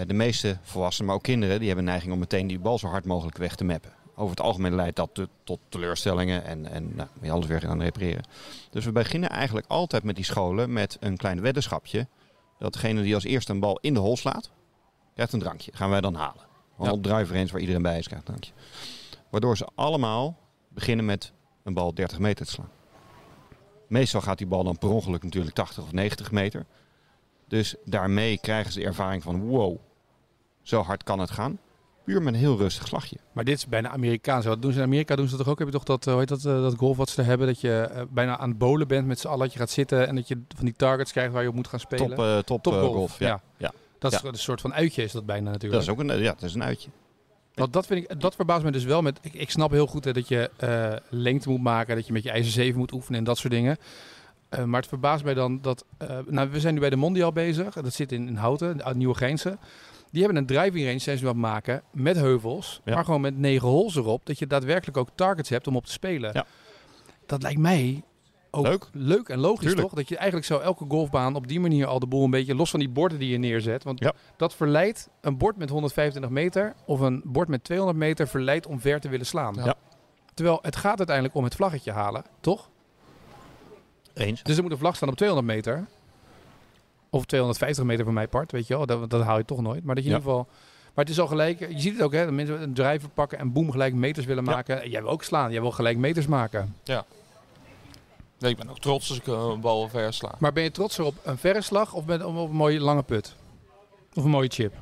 [0.07, 2.87] de meeste volwassenen, maar ook kinderen, die hebben een neiging om meteen die bal zo
[2.87, 3.93] hard mogelijk weg te mappen.
[4.19, 7.61] Over het algemeen leidt dat te- tot teleurstellingen en, en nou, moet je alles weer
[7.61, 8.25] gaan repareren.
[8.71, 12.07] Dus we beginnen eigenlijk altijd met die scholen met een klein weddenschapje.
[12.59, 14.51] Dat degene die als eerste een bal in de hol slaat,
[15.15, 15.73] krijgt een drankje.
[15.75, 16.47] Gaan wij dan halen.
[16.79, 16.91] Ja.
[16.93, 18.53] op driver range waar iedereen bij is, krijgt een drankje.
[19.31, 22.71] Waardoor ze allemaal beginnen met een bal 30 meter te slaan.
[23.89, 26.67] Meestal gaat die bal dan per ongeluk natuurlijk 80 of 90 meter.
[27.49, 29.77] Dus daarmee krijgen ze de ervaring van wow,
[30.63, 31.59] zo hard kan het gaan.
[32.09, 33.16] Puur met een heel rustig slagje.
[33.33, 34.44] Maar dit is bijna Amerikaans.
[34.44, 35.16] Wat doen ze in Amerika?
[35.16, 35.59] Doen ze dat toch ook?
[35.59, 37.47] Heb je toch dat, eh, hoe heet dat, eh, dat golf wat ze hebben?
[37.47, 39.38] Dat je eh, bijna aan het bowlen bent met z'n allen.
[39.38, 41.68] Dat je gaat zitten en dat je van die targets krijgt waar je op moet
[41.68, 42.44] gaan spelen.
[42.44, 43.18] Top, top, golf.
[43.18, 43.27] Ja.
[43.27, 43.40] ja.
[43.57, 43.73] Ja.
[43.99, 44.29] dat is ja.
[44.29, 45.83] een soort van uitje is dat bijna Dat natuurlijk.
[45.83, 46.88] is ook een, ja, dat is een uitje.
[47.55, 49.03] Want dat, vind ik, dat verbaast me dus wel.
[49.03, 50.51] Met, ik, ik snap heel goed hè, dat je
[51.09, 51.97] lengte moet maken.
[51.97, 53.77] Dat je met je ijzer 7 moet oefenen en dat soort dingen.
[54.64, 55.85] Maar het verbaast mij dan dat...
[55.99, 57.75] eh, nou, we zijn nu bij de Mondial bezig.
[57.75, 59.59] Dat zit in, in Houten, uit Nieuwegeense.
[60.11, 62.81] Die hebben een driving range zijn ze het maken met heuvels.
[62.85, 62.94] Ja.
[62.94, 64.27] Maar gewoon met negen holes erop.
[64.27, 66.31] Dat je daadwerkelijk ook targets hebt om op te spelen.
[66.35, 66.47] Ja.
[67.27, 68.03] Dat lijkt mij
[68.51, 68.88] ook Leuk.
[68.92, 69.81] leuk, en logisch Tuurlijk.
[69.88, 69.92] toch?
[69.97, 72.55] Dat je eigenlijk zo elke golfbaan op die manier al de boel een beetje...
[72.55, 73.85] Los van die borden die je neerzet.
[73.85, 74.12] Want Ja.
[74.37, 78.81] dat verleidt een bord met 125 meter of een bord met 200 meter verleidt om
[78.81, 79.55] ver te willen slaan.
[79.55, 79.64] Ja.
[79.64, 79.75] Ja.
[80.35, 82.71] Terwijl het gaat uiteindelijk om het vlaggetje halen, toch?
[84.14, 84.42] Eens.
[84.42, 85.87] Dus er moet een vlag staan op 200 meter.
[87.11, 88.87] Of 250 meter van mijn part, weet je wel.
[88.87, 89.85] Dat, dat haal je toch nooit.
[89.85, 90.21] Maar dat je in Ja.
[90.23, 90.49] ieder geval...
[90.94, 91.59] Maar het is al gelijk...
[91.59, 92.25] Je ziet het ook, hè.
[92.25, 94.51] Dat mensen een drijver pakken en boem gelijk meters willen Ja.
[94.51, 94.90] maken.
[94.90, 95.53] Jij wil ook slaan.
[95.53, 96.75] Jij wil gelijk meters maken.
[98.38, 100.35] Nee, ik ben ook trots als ik eh, een bal ver sla.
[100.38, 103.35] Maar ben je trotser op een verre slag of met, op een mooie lange put?
[104.14, 104.75] Of een mooie chip?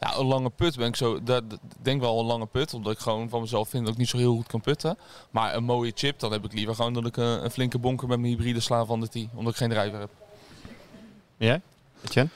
[0.00, 1.22] Ja, een lange put ben ik zo.
[1.22, 1.44] Dat,
[1.82, 4.16] denk wel een lange put, omdat ik gewoon van mezelf vind dat ik niet zo
[4.16, 4.98] heel goed kan putten.
[5.30, 8.08] Maar een mooie chip, dan heb ik liever gewoon dat ik een, een flinke bonker
[8.08, 10.10] met mijn hybride sla van de tee, omdat ik geen drijver heb.
[11.46, 11.60] Jij?
[12.04, 12.30] Etienne?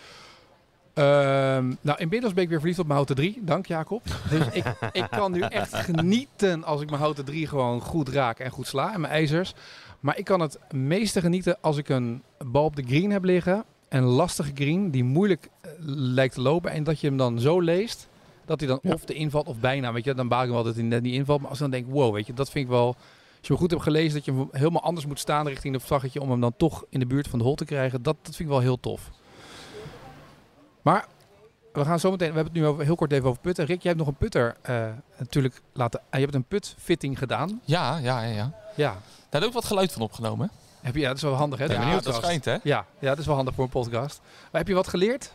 [0.94, 3.38] Ehm, nou, inmiddels ben ik weer verliefd op mijn houten 3.
[3.42, 4.02] Dank Jacob.
[4.30, 8.38] Dus ik, ik kan nu echt genieten als ik mijn houten 3 gewoon goed raak
[8.38, 8.92] en goed sla.
[8.94, 9.54] En mijn ijzers.
[10.00, 13.64] Maar ik kan het meeste genieten als ik een bal op de green heb liggen.
[13.88, 16.70] Een lastige green die moeilijk eh, lijkt te lopen.
[16.70, 18.08] En dat je hem dan zo leest
[18.44, 18.92] dat hij dan Ja.
[18.92, 19.92] of de invalt of bijna.
[19.92, 21.40] Weet je, dan baal ik wel dat hij net niet invalt.
[21.40, 22.96] Maar als ik dan denk, wow, weet je, dat vind ik wel...
[23.44, 25.82] Als je hem goed hebt gelezen dat je hem helemaal anders moet staan richting het
[25.82, 26.20] vlaggetje...
[26.20, 28.02] om hem dan toch in de buurt van de hol te krijgen.
[28.02, 29.10] Dat, dat vind ik wel heel tof.
[30.82, 31.06] Maar
[31.72, 32.28] we gaan zo meteen.
[32.28, 33.64] We hebben het nu over, heel kort even over putten.
[33.64, 36.00] Rick, jij hebt nog een putter eh, natuurlijk laten.
[36.00, 37.60] ah, je hebt een putfitting gedaan.
[37.64, 38.34] Ja, ja, ja.
[38.34, 38.52] ja.
[38.74, 38.90] Ja.
[38.92, 40.50] Daar heb ik ook wat geluid van opgenomen.
[40.80, 41.64] Heb je, ja, dat is wel handig, hè?
[41.64, 42.04] Ja, podcast.
[42.04, 42.56] dat schijnt, hè?
[42.62, 44.20] Ja, ja, dat is wel handig voor een podcast.
[44.50, 45.32] Maar heb je wat geleerd?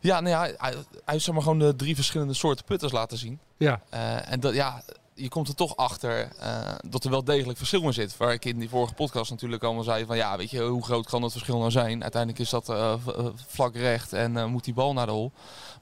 [0.00, 3.18] Ja, nou ja, hij, hij heeft zeg maar gewoon de drie verschillende soorten putters laten
[3.18, 3.38] zien.
[3.56, 3.80] Ja.
[3.88, 4.82] Eh, en dat, ja,
[5.14, 8.16] je komt er toch achter eh, dat er wel degelijk verschil in zit.
[8.16, 11.06] Waar ik in die vorige podcast natuurlijk allemaal zei van ja, weet je, hoe groot
[11.06, 12.02] kan dat verschil nou zijn?
[12.02, 12.94] Uiteindelijk is dat eh,
[13.34, 15.32] vlak recht en moet die bal naar de hol.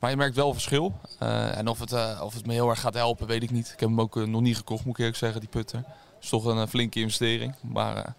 [0.00, 0.98] Maar je merkt wel verschil.
[1.18, 3.70] En of het, of het me heel erg gaat helpen, weet ik niet.
[3.72, 5.84] Ik heb hem ook nog niet gekocht, moet ik eerlijk zeggen, die putter.
[6.20, 7.54] Is toch een flinke investering.
[7.62, 8.14] Maar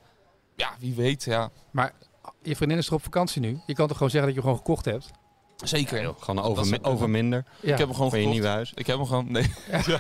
[0.56, 1.50] ja, wie weet, ja.
[1.71, 1.93] Maar
[2.41, 3.62] je vriendin is er op vakantie nu.
[3.65, 5.21] Je kan toch gewoon zeggen dat je hem gewoon gekocht hebt?
[5.63, 6.13] Zeker.
[6.19, 8.32] Gewoon over, mi- over minder Ik heb hem gewoon van je gekocht.
[8.32, 8.71] nieuwe huis.
[8.76, 9.32] Ik heb hem gewoon.
[9.32, 9.52] Nee.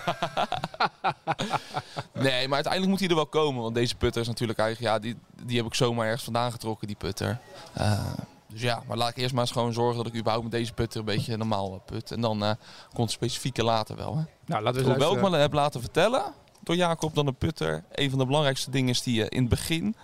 [2.13, 3.61] nee, maar uiteindelijk moet hij er wel komen.
[3.61, 4.93] Want deze putter is natuurlijk eigenlijk.
[4.93, 7.37] Ja, die, die heb ik zomaar ergens vandaan getrokken, die putter.
[7.73, 8.13] Eh,
[8.47, 10.73] dus ja, maar laat ik eerst maar eens gewoon zorgen dat ik überhaupt met deze
[10.73, 12.11] putter een beetje normaal eh, put.
[12.11, 12.51] En dan eh,
[12.93, 14.17] komt het specifieke later wel.
[14.17, 14.23] Hè.
[14.45, 15.31] Nou, laten we eens Hoewel ik luisteren.
[15.31, 16.23] me heb laten vertellen
[16.63, 19.49] door Jacob dat een putter een van de belangrijkste dingen is die je in het
[19.49, 19.95] begin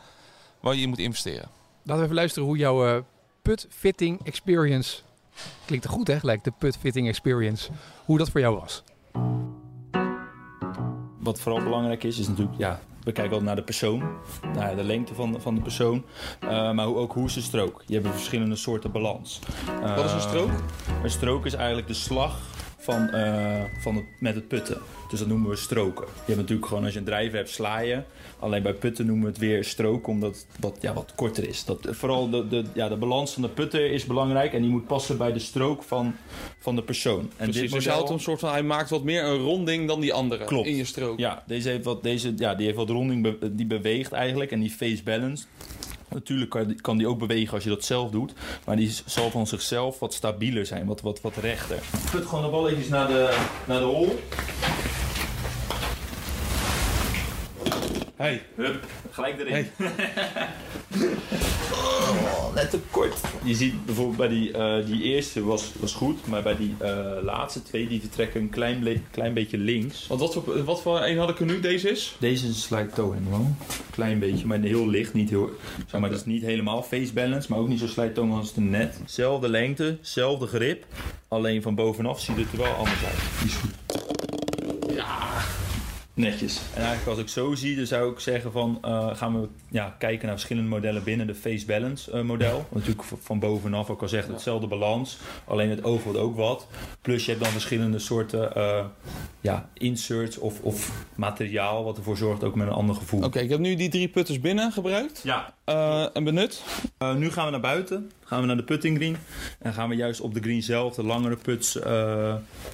[0.60, 1.50] waar je in moet investeren.
[1.84, 3.02] Laten we even luisteren hoe jouw eh,
[3.42, 4.98] put fitting experience...
[5.66, 6.20] Klinkt er goed, hè?
[6.20, 7.70] Gelijk, de put fitting experience.
[8.06, 8.84] Hoe dat voor jou was.
[11.20, 14.04] Wat vooral belangrijk is, is natuurlijk, ja, we kijken altijd naar de persoon,
[14.54, 16.06] naar de lengte van de, van de persoon,
[16.40, 17.84] eh, maar hoe- ook hoe is de strook.
[17.86, 19.40] Je hebt verschillende soorten balans.
[19.96, 20.50] Wat is een Eh, strook?
[21.04, 22.40] Een strook is eigenlijk de slag
[22.88, 24.78] van, eh, van het, met het putten.
[25.10, 26.06] Dus dat noemen we stroken.
[26.06, 28.02] Je hebt natuurlijk gewoon als je een drijver hebt, sla je.
[28.40, 31.66] Alleen bij putten noemen we het weer strook, omdat het wat, ja, wat korter is.
[31.66, 34.88] Dat, vooral de, de, ja, de balans van de putter is belangrijk en die moet
[34.88, 36.16] passen bij de strook van,
[36.60, 37.20] van de persoon.
[37.20, 39.88] En Precies, dit dus model- houdt een soort van, hij maakt wat meer een ronding
[39.88, 40.68] dan die andere Klopt.
[40.68, 41.20] in je strook.
[41.20, 44.60] Ja, deze heeft wat, deze, ja, die heeft wat ronding, be- die beweegt eigenlijk en
[44.60, 45.46] die face balance.
[46.10, 48.34] Natuurlijk kan die, kan die ook bewegen als je dat zelf doet,
[48.66, 51.80] maar die zal van zichzelf wat stabieler zijn, wat, wat, wat rechter.
[52.12, 54.20] Put gewoon de balletjes naar de, naar de hol.
[58.18, 58.42] Hey.
[58.56, 58.86] Hup.
[59.12, 59.68] Gelijk erin.
[61.72, 63.22] oh, net te kort.
[63.44, 66.28] Je ziet bijvoorbeeld bij die, eh, die eerste was, was goed.
[66.28, 70.08] Maar bij die eh, laatste twee die vertrekken een klein, klein beetje links.
[70.08, 71.60] Want wat voor, wat voor een had ik er nu?
[71.60, 72.16] Deze is?
[72.20, 73.56] Deze is een slide toe helemaal.
[73.92, 75.14] Klein beetje, maar heel licht.
[75.14, 75.50] Niet heel,
[75.88, 78.54] zeg maar, dat is niet helemaal face balance, maar ook niet zo slide toe als
[78.54, 79.02] de net.
[79.06, 80.86] Zelfde lengte, zelfde grip.
[81.28, 83.20] Alleen van bovenaf ziet het er wel anders uit.
[83.40, 83.87] Die is goed.
[86.18, 86.60] Netjes.
[86.74, 89.96] En eigenlijk als ik zo zie, dan zou ik zeggen van eh, gaan we ja,
[90.00, 92.66] kijken naar verschillende modellen binnen de face balance eh, model.
[92.72, 96.68] Natuurlijk van bovenaf ook al zegt hetzelfde balans, alleen het oog wordt ook wat.
[97.02, 98.86] Plus je hebt dan verschillende soorten eh,
[99.42, 103.24] ja, inserts of, of materiaal wat ervoor zorgt ook met een ander gevoel.
[103.24, 105.54] Oké, ik heb nu die drie putters binnen gebruikt Ja,
[106.14, 106.64] en benut.
[107.16, 108.12] nu gaan we naar buiten.
[108.24, 109.18] Gaan we naar de putting green.
[109.60, 111.80] En gaan we juist op de green zelf de langere puts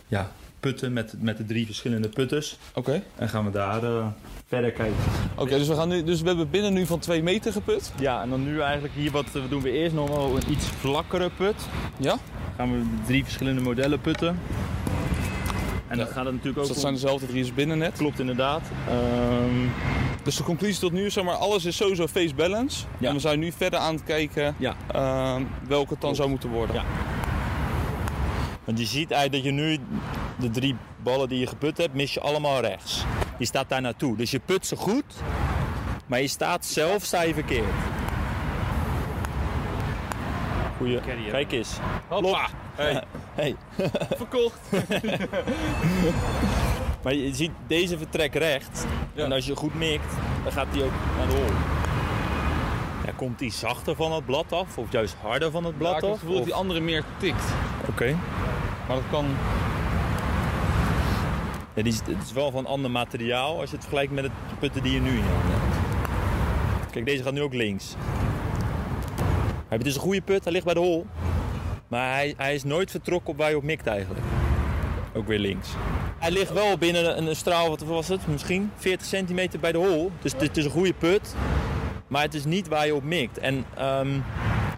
[0.08, 0.32] ja,
[0.64, 2.58] putten met, met de drie verschillende putters.
[2.74, 3.04] Oké.
[3.16, 4.06] En gaan we daar eh,
[4.48, 4.96] verder kijken.
[5.36, 7.92] Oké, dus we gaan nu, dus we hebben binnen nu van 2 meter geput.
[8.00, 10.66] Ja, en dan nu eigenlijk hier wat eh, doen we eerst nog wel een iets
[10.66, 11.56] vlakkere put.
[11.98, 12.16] Ja.
[12.58, 14.40] Gaan we drie verschillende modellen putten.
[15.88, 17.98] En dan gaat het natuurlijk Dus ook dat zijn dezelfde drie als binnen net.
[17.98, 18.62] Klopt inderdaad.
[18.88, 19.68] Ehm,
[20.24, 22.86] Dus de conclusie tot nu is, zeg maar, alles is sowieso face balance.
[22.98, 23.08] Ja.
[23.08, 24.76] En we zijn nu verder aan het kijken Ja.
[24.92, 26.16] ehm, welke het dan Klopt.
[26.16, 26.76] zou moeten worden.
[26.76, 26.84] Ja.
[28.66, 29.78] want je ziet eigenlijk dat je nu
[30.36, 33.04] de drie ballen die je geput hebt, mis je allemaal rechts.
[33.38, 34.18] Je staat daar naartoe.
[34.18, 35.04] Dus je put ze goed,
[36.06, 37.66] maar je staat zelf sta je verkeerd.
[40.78, 41.00] Goeie.
[41.32, 41.78] Kijk eens.
[42.08, 42.48] Hoppa.
[42.76, 43.04] Hey,
[43.36, 43.56] Hey.
[44.18, 44.60] verkocht.
[47.04, 48.86] Maar je ziet, deze vertrekt recht.
[49.14, 49.24] Ja.
[49.24, 51.46] En als je goed mikt, dan gaat die ook naar de hol.
[53.06, 54.78] Ja, komt die zachter van het blad af?
[54.78, 56.10] Of juist harder van het Ja, blad ik heb af?
[56.12, 57.44] het gevoel dat die andere meer tikt.
[57.90, 58.16] Oké.
[58.88, 59.26] Maar dat kan...
[61.74, 64.94] Is, het is wel van ander materiaal als je het vergelijkt met het putten die
[64.94, 66.92] je nu in hebt.
[66.92, 67.96] Kijk, deze gaat nu ook links.
[69.70, 71.06] Je dus een goede put, hij ligt bij de hol.
[71.88, 74.26] Maar hij, hij is nooit vertrokken op waar je op mikt eigenlijk.
[75.14, 75.70] Ook weer links.
[76.20, 78.28] Hij ligt wel binnen een, een straal, wat was het?
[78.28, 80.12] Misschien 40 centimeter bij de hol.
[80.22, 81.36] Dus het, het is een goede put.
[82.08, 83.38] Maar het is niet waar je op mikt.
[83.38, 84.20] En ehm,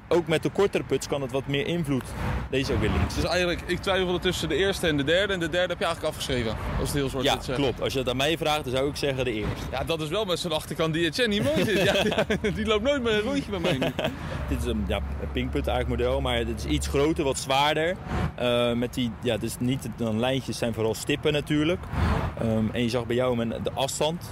[0.08, 2.04] ook met de kortere puts kan het wat meer invloed.
[2.50, 3.16] Deze ook weer links.
[3.16, 5.34] Dus eigenlijk, ik twijfelde tussen de eerste en de derde.
[5.34, 6.56] En de derde heb je eigenlijk afgeschreven.
[6.80, 7.82] Als het heel zwart Ja, klopt.
[7.82, 9.66] Als je het aan mij vraagt, dan zou ik zeggen de eerste.
[9.72, 11.82] Ja, dat is wel met zo'n achterkant die Etienne niet mooi zit.
[11.82, 11.94] Ja,
[12.42, 13.94] ja, die loopt nooit meer een rondje bij mij nu.
[14.50, 17.96] Dit is een ja, een pinkput eigenlijk model, maar het is iets groter, wat zwaarder.
[18.36, 21.80] Eh, met die, ja, dus niet dan lijntjes zijn vooral stippen natuurlijk.
[22.40, 24.30] Ehm, en je zag bij jou met de afstand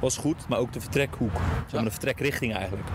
[0.00, 2.88] was goed, maar ook de vertrekhoek, zeg maar de vertrekrichting eigenlijk,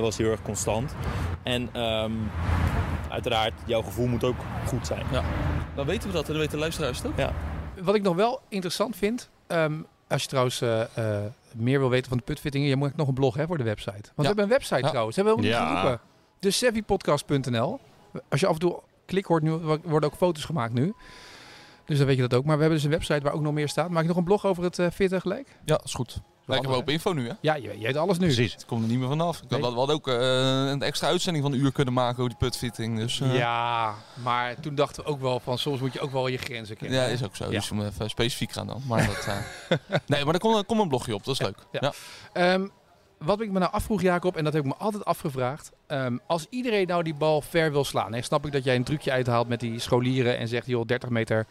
[0.00, 0.94] was heel erg constant.
[1.42, 2.12] En ehm,
[3.08, 5.04] uiteraard, jouw gevoel moet ook goed zijn.
[5.74, 7.30] Dan weten we dat en dan weten de luisteraars het ook.
[7.84, 9.72] Wat ik nog wel interessant vind, ehm,
[10.08, 11.22] als je trouwens eh, eh,
[11.56, 13.90] meer wil weten van de putfittingen, je moet nog een blog hè, voor de website.
[13.92, 14.88] Want we hebben een website Ja.
[14.88, 15.80] trouwens, hebben we helemaal niet Ja.
[15.80, 16.06] geroepen.
[16.38, 17.80] De savvypodcast.nl.
[18.28, 19.50] Als je af en toe klik hoort, nu
[19.84, 20.94] worden ook foto's gemaakt nu.
[21.84, 22.44] Dus dan weet je dat ook.
[22.44, 23.90] Maar we hebben dus een website waar ook nog meer staat.
[23.90, 25.58] Maak je nog een blog over het eh, fitten gelijk?
[25.64, 26.20] Ja, is goed.
[26.46, 27.34] Lijken we op info nu, hè?
[27.40, 28.26] Ja, je, je weet alles nu.
[28.26, 28.52] Precies.
[28.52, 29.40] Het komt er niet meer vanaf.
[29.42, 29.60] Ik Nee.
[29.60, 30.14] had, we hadden ook eh,
[30.70, 32.98] een extra uitzending van een uur kunnen maken over die putfitting.
[32.98, 36.26] Dus, eh, Ja, maar toen dachten we ook wel van soms moet je ook wel
[36.26, 36.98] je grenzen kennen.
[36.98, 37.44] Ja, is ook zo.
[37.44, 37.50] Ja.
[37.50, 38.82] Dus we moeten even specifiek gaan dan.
[38.86, 41.24] Maar dat, eh, nee, maar er komt, er komt een blogje op.
[41.24, 41.58] Dat is leuk.
[41.72, 41.80] Ja.
[41.82, 41.92] Ja.
[42.52, 42.66] Ehm,
[43.18, 45.70] wat ik me nou afvroeg, Jacob, en dat heb ik me altijd afgevraagd.
[45.86, 48.12] ehm, als iedereen nou die bal ver wil slaan.
[48.14, 51.08] Hè, snap ik dat jij een trucje uithaalt met die scholieren en zegt, joh, 30
[51.08, 51.46] meter,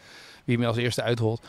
[0.45, 1.41] wie me als eerste uitholt.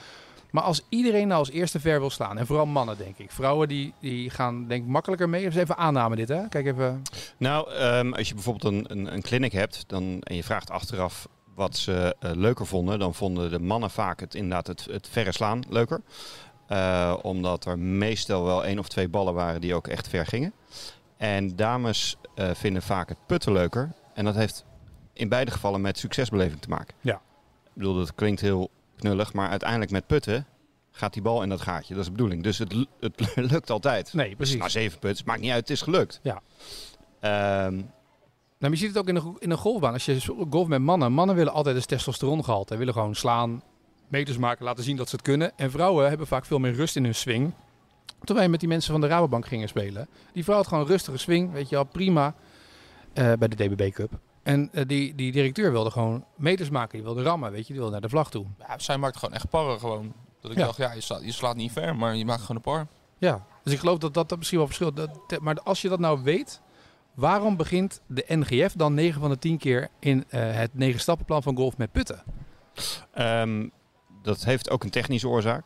[0.53, 3.31] Maar als iedereen nou als eerste ver wil slaan, en vooral mannen denk ik.
[3.31, 5.45] Vrouwen die, die gaan denk ik makkelijker mee.
[5.45, 6.49] Even even aanname dit hè.
[6.49, 7.03] Kijk even.
[7.37, 11.29] Nou, ehm, als je bijvoorbeeld een, een, een clinic hebt dan, en je vraagt achteraf
[11.55, 15.33] wat ze eh, leuker vonden, dan vonden de mannen vaak het, inderdaad het, het verre
[15.33, 16.03] slaan leuker.
[16.67, 20.53] Eh, omdat er meestal wel één of twee ballen waren die ook echt ver gingen.
[21.17, 23.93] En dames eh, vinden vaak het putten leuker.
[24.15, 24.65] En dat heeft
[25.13, 26.95] in beide gevallen met succesbeleving te maken.
[27.01, 27.15] Ja.
[27.65, 28.71] Ik bedoel, dat klinkt heel
[29.03, 30.47] knullig, maar uiteindelijk met putten
[30.91, 31.93] gaat die bal in dat gaatje.
[31.95, 32.43] Dat is de bedoeling.
[32.43, 34.13] Dus het, het lukt altijd.
[34.13, 34.57] Nee, precies.
[34.61, 36.21] na zeven puts, maakt niet uit, het is gelukt.
[36.23, 36.43] Ja.
[37.21, 37.85] Ehm, Nou,
[38.59, 39.93] maar je ziet het ook in een, in een golfbaan.
[39.93, 41.13] Als je golf met mannen.
[41.13, 42.77] Mannen willen altijd een testosterongehalte.
[42.77, 43.63] Willen gewoon slaan,
[44.09, 45.53] meters maken, laten zien dat ze het kunnen.
[45.57, 47.53] En vrouwen hebben vaak veel meer rust in hun swing.
[48.25, 50.09] Toen wij met die mensen van de Rabobank gingen spelen.
[50.33, 52.35] Die vrouw had gewoon een rustige swing, weet je wel, prima.
[53.13, 54.19] eh, bij de DBB Cup.
[54.43, 56.93] En eh, die, die directeur wilde gewoon meters maken.
[56.93, 57.67] Die wilde rammen, weet je.
[57.73, 58.47] Die wilde naar de vlag toe.
[58.59, 60.13] Ja, zij maakt gewoon echt parren gewoon.
[60.41, 60.65] Dat ik Ja.
[60.65, 62.87] dacht, ja, je slaat, je slaat niet ver, maar je maakt gewoon een par.
[63.19, 64.97] Ja, dus ik geloof dat dat, dat misschien wel verschilt.
[64.97, 66.61] Dat, te- maar als je dat nou weet,
[67.15, 71.43] waarom begint de NGF dan 9 van de 10 keer in eh, het 9 stappenplan
[71.43, 72.23] van golf met putten?
[73.13, 73.69] Ehm,
[74.23, 75.65] dat heeft ook een technische oorzaak.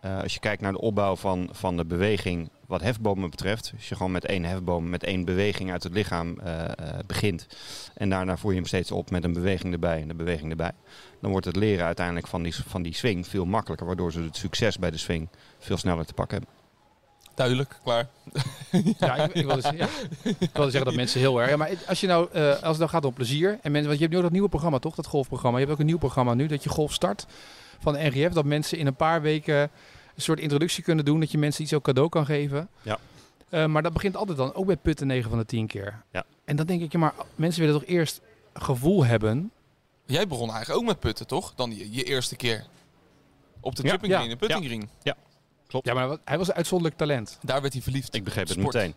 [0.00, 3.88] Eh, als je kijkt naar de opbouw van, van de beweging wat hefbomen betreft, als
[3.88, 6.72] je gewoon met één hefboom, met één beweging uit het lichaam eh, eh,
[7.06, 7.46] begint.
[7.94, 10.72] En daarna voer je hem steeds op met een beweging erbij en een beweging erbij.
[11.20, 13.86] Dan wordt het leren uiteindelijk van die, van die swing veel makkelijker.
[13.86, 16.58] Waardoor ze het succes bij de swing veel sneller te pakken hebben.
[17.34, 18.08] Duidelijk, klaar.
[18.98, 19.88] Ja, ik, ik, wilde, ja.
[20.22, 21.50] ik wilde zeggen dat mensen heel erg.
[21.50, 23.58] Ja, maar als, je nou, eh, als het nou gaat om plezier.
[23.62, 24.94] En mensen, want je hebt nu ook dat nieuwe programma, toch?
[24.94, 25.58] Dat golfprogramma.
[25.58, 27.26] Je hebt ook een nieuw programma nu, dat je golf start
[27.80, 28.32] van de NGF.
[28.32, 29.56] Dat mensen in een paar weken
[30.14, 31.20] een soort introductie kunnen doen.
[31.20, 32.68] Dat je mensen iets ook cadeau kan geven.
[32.82, 32.98] Ja.
[33.48, 36.02] Eh, maar dat begint altijd dan ook bij putten 9 van de 10 keer.
[36.12, 36.24] Ja.
[36.44, 38.20] En dan denk ik, ja, maar mensen willen toch eerst
[38.54, 39.50] gevoel hebben.
[40.06, 41.52] Jij begon eigenlijk ook met putten, toch?
[41.56, 42.64] Dan je, je eerste keer.
[43.60, 43.88] Op de Ja.
[43.90, 44.18] chipping Ja.
[44.18, 44.88] green, de putting green.
[45.82, 47.38] Ja, maar wat- hij was een uitzonderlijk talent.
[47.42, 48.14] Daar werd hij verliefd.
[48.14, 48.74] Ik begreep het Sport.
[48.74, 48.94] meteen.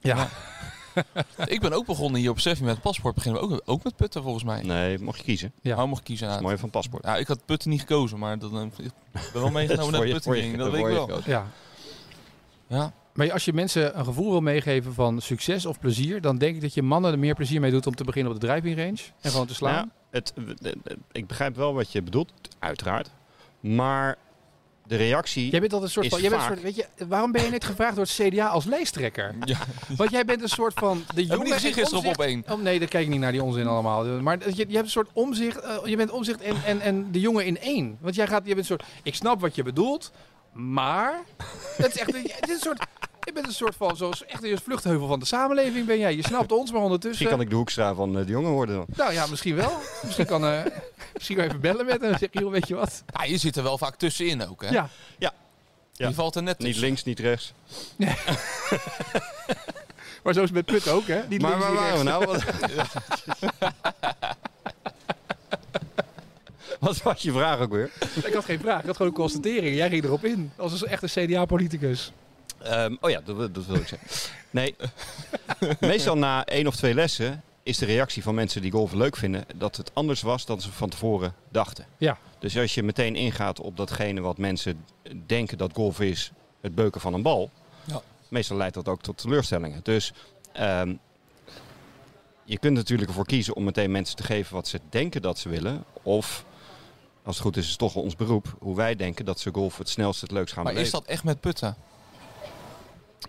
[0.00, 0.28] Ja.
[1.54, 3.14] Ik ben ook begonnen hier op Seffi met paspoort.
[3.14, 4.62] Beginnen we ook, ook met putten volgens mij.
[4.62, 5.52] Nee, mocht je kiezen.
[5.62, 5.76] Ja.
[5.76, 5.86] Ja.
[5.86, 6.24] mocht ik kiezen.
[6.26, 7.04] Dat Ja, is mooi van paspoort.
[7.04, 8.92] ja, ik had putten niet gekozen, maar dat, eh, ik
[9.32, 10.56] ben wel meegenomen naar de je- putting je- green.
[10.58, 11.06] Dat weet ik je wel.
[11.06, 11.30] gekozen.
[11.30, 11.46] ja.
[12.66, 12.92] Ja.
[13.14, 16.60] Maar als je mensen een gevoel wil meegeven van succes of plezier, dan denk ik
[16.60, 18.98] dat je mannen er meer plezier mee doet om te beginnen op de driving range
[19.20, 19.74] en gewoon te slaan.
[19.74, 20.32] Nou, het,
[21.12, 23.10] ik begrijp wel wat je bedoelt, uiteraard.
[23.60, 24.16] Maar
[24.86, 25.50] de reactie...
[25.50, 27.50] Jij bent altijd een soort van, jij bent een soort, weet je, waarom ben je
[27.50, 29.34] net gevraagd door het CDA als lijsttrekker?
[29.44, 29.58] Ja.
[29.96, 32.44] Want jij bent een soort van de jongen en gisteren op omzicht- op één?
[32.48, 34.04] Oh nee, daar kijk ik niet naar die onzin allemaal.
[34.04, 37.20] Maar je, je hebt een soort omzicht, eh, je bent omzicht en, en, en de
[37.20, 37.98] jongen in één.
[38.00, 40.12] Want jij gaat, je bent een soort, ik snap wat je bedoelt,
[40.52, 41.20] maar
[41.76, 42.86] het is echt, een- het is een soort,
[43.24, 46.14] je bent een soort van, zoals echt een vluchtheuvel van de samenleving ben jij.
[46.16, 47.08] Je snapt ons, maar ondertussen.
[47.10, 48.86] Misschien kan ik de hoekstra van eh, de jongen worden dan.
[48.96, 49.72] Nou ja, misschien wel.
[50.02, 50.60] Misschien kan, eh
[51.14, 53.02] misschien wel even bellen met hem en zeggen, joh, weet je wat?
[53.18, 54.68] Ja, je zit er wel vaak tussenin ook, hè?
[54.68, 54.88] Ja.
[55.18, 55.32] Ja.
[55.92, 56.84] Je valt er net Niet tussen.
[56.84, 57.52] links, niet rechts.
[60.22, 61.20] Maar zo is het met Put ook, hè?
[61.28, 63.24] Niet Maar links, waar niet waren we rechts.
[63.50, 63.54] nou?
[66.80, 67.90] Wat was je vraag ook weer?
[68.24, 69.76] Ik had geen vraag, ik had gewoon een constatering.
[69.76, 72.12] Jij ging erop in, als een echte CDA-politicus.
[72.64, 74.08] Ehm, oh ja, dat, wil- dat wil ik zeggen.
[74.50, 74.74] Nee,
[75.80, 79.44] meestal na één of twee lessen is de reactie van mensen die golfen leuk vinden
[79.56, 81.86] dat het anders was dan ze van tevoren dachten.
[81.96, 82.18] Ja.
[82.38, 84.84] Dus als je meteen ingaat op datgene wat mensen
[85.26, 87.50] denken dat golf is, het beuken van een bal,
[87.84, 88.00] Ja.
[88.28, 89.80] meestal leidt dat ook tot teleurstellingen.
[89.82, 90.12] Dus
[90.52, 90.94] ehm,
[92.44, 95.48] je kunt natuurlijk ervoor kiezen om meteen mensen te geven wat ze denken dat ze
[95.48, 95.84] willen.
[96.02, 96.44] Of,
[97.22, 99.78] als het goed is, is het toch ons beroep, hoe wij denken dat ze golf
[99.78, 100.94] het snelst het leukst gaan Maar beleven.
[100.98, 101.76] is dat echt met putten?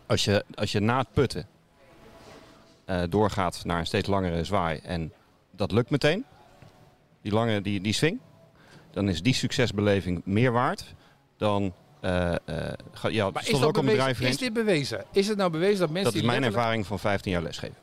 [0.06, 1.48] Als je, als je na het putten
[2.86, 5.14] eh, doorgaat naar een steeds langere zwaai en
[5.52, 6.26] dat lukt meteen,
[7.22, 8.20] die lange die, die swing,
[8.92, 10.94] dan is die succesbeleving meer waard
[11.38, 11.74] dan.
[12.02, 12.36] eh
[12.94, 15.06] ga- ja, Maar is, ook een bewezen, is dit bewezen?
[15.12, 17.76] Is het nou bewezen dat mensen Dat is mijn letterlijk- ervaring van 15 jaar lesgeven.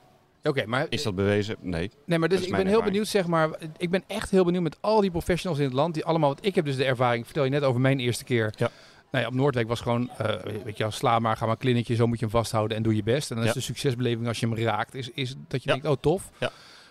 [0.44, 1.56] Oké, maar, Is dat bewezen?
[1.60, 1.90] Nee.
[2.04, 2.84] nee, maar dus ik ben heel ervaring.
[2.84, 3.50] benieuwd, zeg maar.
[3.76, 5.94] Ik ben echt heel benieuwd met al die professionals in het land.
[5.94, 8.54] Die allemaal, want ik heb dus de ervaring, vertel je net over mijn eerste keer.
[8.56, 8.70] Ja.
[9.12, 11.94] Nou ja, op Noordwijk was gewoon, eh, weet je, sla maar, ga maar een klinnetje,
[11.94, 13.30] zo moet je hem vasthouden en doe je best.
[13.30, 15.72] En dan is de succesbeleving als je hem raakt, is, is dat je Ja.
[15.72, 16.30] denkt, oh tof.
[16.38, 16.50] Ja.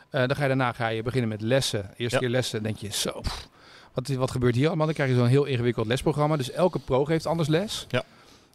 [0.09, 1.89] Eh, dan ga je daarna ga je beginnen met lessen.
[1.97, 3.47] Eerste keer lessen, denk je, zo, pff,
[3.93, 4.85] wat, wat gebeurt hier allemaal?
[4.85, 6.37] Dan krijg je zo'n heel ingewikkeld lesprogramma.
[6.37, 7.85] Dus elke pro geeft anders les.
[7.89, 8.03] Ja.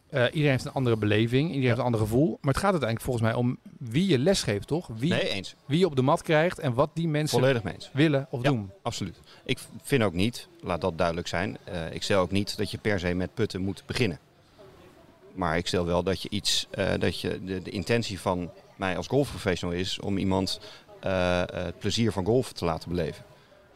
[0.09, 2.27] Eh, iedereen heeft een andere beleving, iedereen heeft een ander gevoel.
[2.41, 4.87] Maar het gaat uiteindelijk volgens mij om wie je les geeft, toch?
[4.97, 5.55] Wie, Nee, eens.
[5.65, 7.61] wie je op de mat krijgt en wat die mensen
[7.93, 8.49] willen of Ja.
[8.49, 8.71] doen.
[8.81, 9.19] Absoluut.
[9.45, 12.77] Ik vind ook niet, laat dat duidelijk zijn, eh, ik stel ook niet dat je
[12.77, 14.19] per se met putten moet beginnen.
[15.33, 18.97] Maar ik stel wel dat je iets, eh, dat je de, de intentie van mij
[18.97, 20.59] als golfprofessional is om iemand
[20.99, 23.23] het plezier van golf te laten beleven.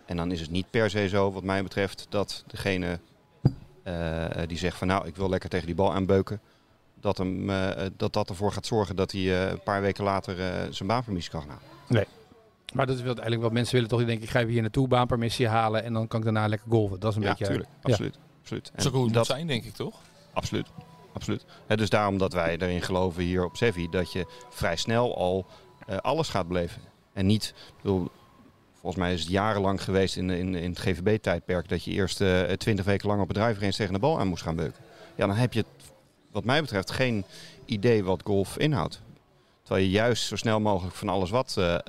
[0.06, 3.00] En dan is het niet per se zo, wat mij betreft, dat degene
[4.48, 6.42] die zegt van nou, ik wil lekker tegen die bal aanbeuken,
[7.00, 10.40] dat, hem, eh, dat dat ervoor gaat zorgen dat hij eh, een paar weken later
[10.40, 12.08] eh, zijn baanpermissie kan gaan halen.
[12.74, 14.00] Maar dat is wel uiteindelijk wat mensen willen toch.
[14.00, 17.00] Die denken, ik ga hier naartoe, baanpermissie halen en dan kan ik daarna lekker golven.
[17.00, 17.46] Dat is een ja, beetje...
[17.46, 17.70] tuurlijk.
[17.70, 17.90] ja.
[17.92, 18.18] Absoluut.
[18.44, 18.94] absoluut.
[18.94, 19.96] Hoe het dat, zijn, denk ik, toch?
[20.34, 20.68] Absoluut.
[21.14, 21.46] Absoluut.
[21.68, 25.46] Hè, dus daarom dat wij erin geloven hier op Sevi dat je vrij snel al
[25.88, 26.82] eh, alles gaat beleven.
[27.14, 28.12] En niet, bedoel,
[28.82, 32.42] volgens mij is het jarenlang geweest in, in, in het GVB-tijdperk dat je eerst eh,
[32.42, 34.84] twintig weken lang op het bedrijf tegen de bal aan moest gaan beuken.
[35.16, 35.66] Ja, dan heb je,
[36.32, 37.24] wat mij betreft, geen
[37.66, 39.02] idee wat golf inhoudt.
[39.62, 41.82] Terwijl je juist zo snel mogelijk van alles wat eh, eh,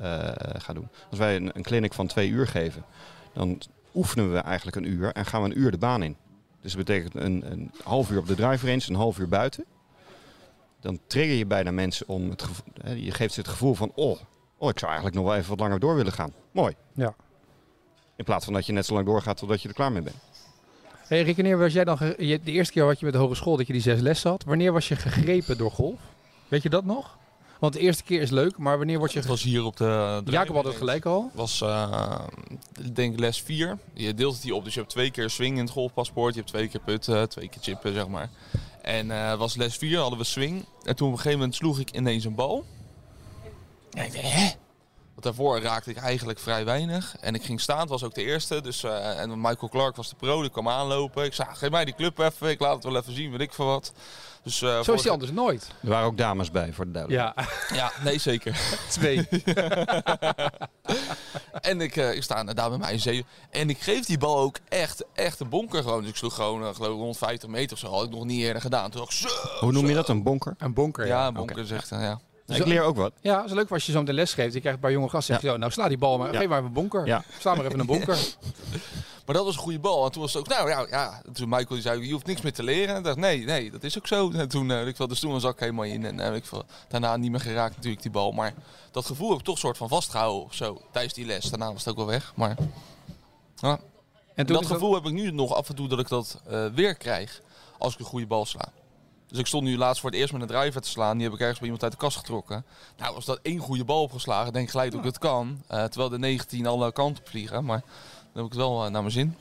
[0.61, 0.89] gaat doen.
[1.11, 2.85] Als wij een, een clinic van twee uur geven,
[3.33, 3.61] dan
[3.95, 6.17] oefenen we eigenlijk een uur en gaan we een uur de baan in.
[6.61, 9.65] Dus dat betekent een, een half uur op de drive een half uur buiten.
[10.81, 12.45] Dan trigger je bijna mensen om het
[12.97, 14.19] je geeft ze het gevoel van, oh,
[14.63, 16.33] oh, ik zou eigenlijk nog wel even wat langer door willen gaan.
[16.53, 16.75] Mooi.
[16.95, 17.15] Ja.
[18.17, 20.17] In plaats van dat je net zo lang doorgaat totdat je er klaar mee bent.
[21.07, 21.97] Hey Rick, wanneer was jij dan...
[21.99, 24.45] De eerste keer wat je met de hogeschool dat je die zes lessen had.
[24.45, 26.01] Wanneer was je gegrepen door golf?
[26.49, 27.19] Weet je dat nog?
[27.59, 29.19] Want de eerste keer is leuk, maar wanneer word je...
[29.19, 30.21] Het was hier op de...
[30.25, 31.31] de Jacob had het gelijk al.
[31.35, 32.19] was, eh,
[32.81, 33.79] ik denk les 4.
[33.93, 36.35] Je deelt het hier op, dus je hebt twee keer swing in het golfpaspoort.
[36.35, 38.31] Je hebt twee keer putten, twee keer chippen, zeg maar.
[38.83, 40.65] En eh, was les 4, hadden we swing.
[40.83, 42.65] En toen op een gegeven moment sloeg ik ineens een bal.
[43.93, 44.51] En ik dacht, hè?
[45.13, 47.17] Want daarvoor raakte ik eigenlijk vrij weinig.
[47.21, 48.61] En ik ging staan, het was ook de eerste.
[48.61, 51.25] Dus, eh, en Michael Clark was de pro, die kwam aanlopen.
[51.25, 53.53] Ik zei, geef mij die club even, ik laat het wel even zien, weet ik
[53.53, 53.93] veel wat.
[54.43, 55.69] Dus, eh, Zo voor- is hij anders nooit.
[55.83, 57.49] Er waren ook dames bij, voor de duidelijkheid.
[57.71, 58.61] Ja, Ja, nee zeker.
[58.89, 59.29] twee.
[61.61, 63.25] En ik, eh, ik sta daar met mijn zee.
[63.51, 66.01] En ik geef die bal ook echt, echt een bonker gewoon.
[66.01, 67.91] Dus ik sloeg gewoon geloof ik rond 50 meter of zo.
[67.91, 68.91] Had ik nog niet eerder gedaan.
[68.91, 69.59] Toen dacht ik, zo.
[69.61, 70.55] Hoe noem je dat, een bonker?
[70.59, 71.21] Een bonker, ja.
[71.21, 72.17] Ja, een bonker zegt hij,
[72.57, 72.61] ja.
[72.61, 73.13] Ik leer ook wat.
[73.21, 74.55] Ja, dat is leuk als je zo meteen les geeft.
[74.55, 75.35] Je krijgt een paar jonge gasten.
[75.35, 76.33] Zeg je zo, nou sla die bal maar.
[76.33, 76.39] Ja.
[76.39, 77.07] Geef maar even een bonker.
[77.07, 77.25] Ja.
[77.39, 78.19] Sla maar even een bonker.
[79.27, 80.05] Maar dat was een goede bal.
[80.05, 81.23] En toen was het ook, nou ja, ja.
[81.33, 82.89] Toen Michael die zei, je hoeft niks meer te leren.
[82.89, 84.31] En ik dacht, nee, nee, dat is ook zo.
[84.31, 86.05] En toen, eh, weet ik dus toen was ik helemaal in.
[86.05, 88.33] En weet ik daarna niet meer geraakt natuurlijk die bal.
[88.33, 88.55] Maar
[88.91, 90.81] dat gevoel heb ik toch soort van vastgehouden of zo.
[90.93, 91.51] Tijdens die les.
[91.51, 92.33] Daarna was het ook wel weg.
[92.37, 92.57] Maar
[93.57, 93.79] ja,
[94.35, 96.67] En toen dat gevoel heb ik nu nog af en toe dat ik dat eh,
[96.67, 97.41] weer krijg.
[97.79, 98.69] Als ik een goede bal sla.
[99.33, 101.17] Dus ik stond nu laatst voor het eerst met een driver te slaan.
[101.17, 102.65] Die heb ik ergens bij iemand uit de kast getrokken.
[102.97, 105.63] Nou, als dat één goede bal opgeslagen, denk ik gelijk dat ik het kan.
[105.67, 107.65] Eh, terwijl de 19 alle kanten vliegen.
[107.65, 109.37] Maar dan heb ik het wel eh, naar mijn zin.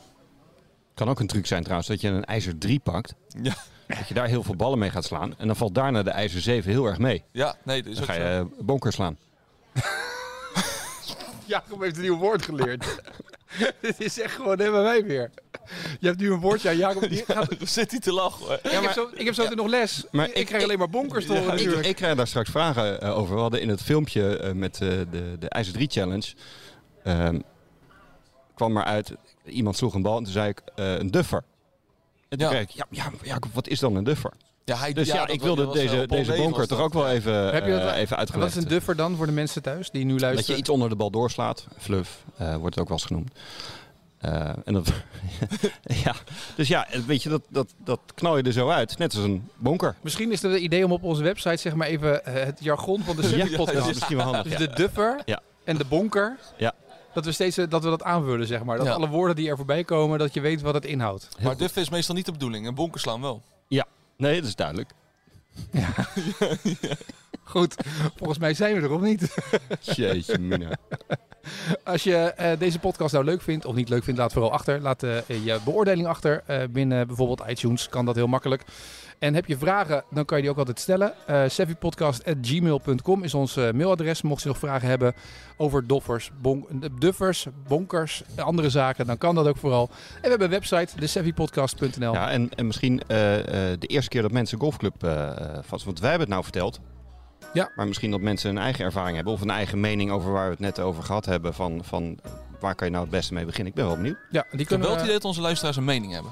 [0.94, 3.14] Kan ook een truc zijn trouwens, dat je een ijzer 3 pakt.
[3.42, 3.56] Ja.
[3.88, 5.38] Dat je daar heel veel ballen mee gaat slaan.
[5.38, 7.24] En dan valt daarna de ijzer 7 heel erg mee.
[7.32, 9.18] Ja, nee, dat is Dan ook ga je eh, bonker slaan.
[11.46, 12.86] Jacob heeft een nieuw woord geleerd.
[13.82, 15.32] Dit is echt gewoon helemaal wij weer.
[16.00, 17.10] Je hebt nu een woordje aan Jacob.
[17.10, 18.60] Die gaat, Dan zit hij te lachen hoor.
[18.64, 20.04] ik, heb zo, ik heb zo meteen nog les.
[20.12, 21.86] Maar ik, ik- krijg alleen maar bonkers te horen Ik, natuurlijk.
[21.88, 23.36] ik krijg daar straks vragen eh, over.
[23.36, 26.34] We hadden in het filmpje eh, met eh, de, de IJzer 3 Challenge.
[27.04, 27.40] ehm,
[28.56, 29.12] kwam maar uit,
[29.46, 31.44] iemand sloeg een bal en toen zei ik eh, een duffer.
[32.30, 32.54] En toen Ja.
[32.54, 34.32] kreeg ik, ja, ja, Jacob, wat is dan een duffer?
[34.66, 36.80] Ja, hij, Dus ja, dat ik wilde dat deze, deze bonker toch dat.
[36.88, 38.56] ook wel even, Heb je dat- eh, even En wat uitgelegd.
[38.56, 40.54] is een duffer dan voor de mensen thuis die nu Dat luisteren?
[40.54, 41.68] je iets onder de bal doorslaat.
[41.78, 43.32] Fluff eh, wordt het ook wel eens genoemd.
[44.18, 44.94] Eh, en dat,
[46.06, 46.16] ja,
[46.56, 48.98] dus ja, weet je, dat, dat, dat knal je er zo uit.
[48.98, 49.96] Net als een bonker.
[50.02, 53.16] Misschien is het een idee om op onze website zeg maar even het jargon van
[53.16, 53.88] de Ja, dat podcast.
[53.88, 54.44] is misschien wel handig.
[54.44, 54.58] Dus ja.
[54.58, 55.40] de duffer Ja.
[55.64, 56.38] en de bonker.
[56.58, 56.74] Ja.
[57.14, 58.78] Dat we steeds dat we dat aanvullen, zeg maar.
[58.78, 58.94] Dat Ja.
[58.94, 61.28] alle woorden die er voorbij komen, dat je weet wat het inhoudt.
[61.42, 62.68] Maar duffen is meestal niet de bedoeling.
[62.68, 63.42] Een bonker slaan wel.
[64.22, 64.90] Nee, dat is duidelijk.
[67.44, 67.76] Goed,
[68.16, 69.36] volgens mij zijn we er of niet.
[69.96, 70.78] Jeetje, mina.
[71.84, 74.82] Als je eh, deze podcast nou leuk vindt of niet leuk vindt, laat vooral achter.
[74.82, 76.44] Laat eh, je beoordeling achter.
[76.46, 78.64] Eh, binnen bijvoorbeeld iTunes kan dat heel makkelijk.
[79.22, 81.14] En heb je vragen, dan kan je die ook altijd stellen.
[81.28, 84.22] Eh savvypodcast.gmail.com is ons eh, mailadres.
[84.22, 85.14] Mocht je nog vragen hebben
[85.58, 86.66] over doffers, bon
[87.00, 89.90] duffers, bonkers, andere zaken, dan kan dat ook vooral.
[90.16, 92.14] En we hebben een website, de savvypodcast.nl.
[92.14, 95.86] Ja, en, en misschien eh, eh, de eerste keer dat mensen golfclub eh, eh, vast...
[95.86, 96.80] Want wij hebben het nou verteld.
[97.54, 97.72] Ja.
[97.76, 99.34] Maar misschien dat mensen een eigen ervaring hebben.
[99.34, 101.54] Of een eigen mening over waar we het net over gehad hebben.
[101.54, 102.20] Van, van
[102.60, 103.70] waar kan je nou het beste mee beginnen.
[103.70, 104.18] Ik ben wel benieuwd.
[104.30, 106.32] Ja, die kunnen het idee dat onze luisteraars een mening hebben.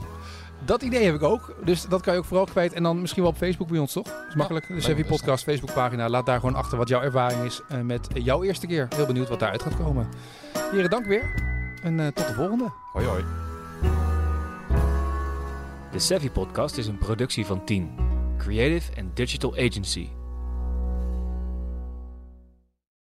[0.65, 1.55] Dat idee heb ik ook.
[1.63, 2.73] Dus dat kan je ook vooral kwijt.
[2.73, 4.03] En dan misschien wel op Facebook bij ons, toch?
[4.03, 4.67] Dat is makkelijk.
[4.67, 6.09] De best, Podcast Facebookpagina.
[6.09, 8.87] Laat daar gewoon achter wat jouw ervaring is eh, met jouw eerste keer.
[8.95, 10.07] Heel benieuwd wat daaruit gaat komen.
[10.71, 11.33] Heren, dank weer.
[11.83, 12.71] En eh, tot de volgende.
[12.93, 13.23] Hoi hoi.
[15.91, 17.91] De Savvy Podcast is een productie van 10.
[18.37, 20.09] Creative and Digital Agency.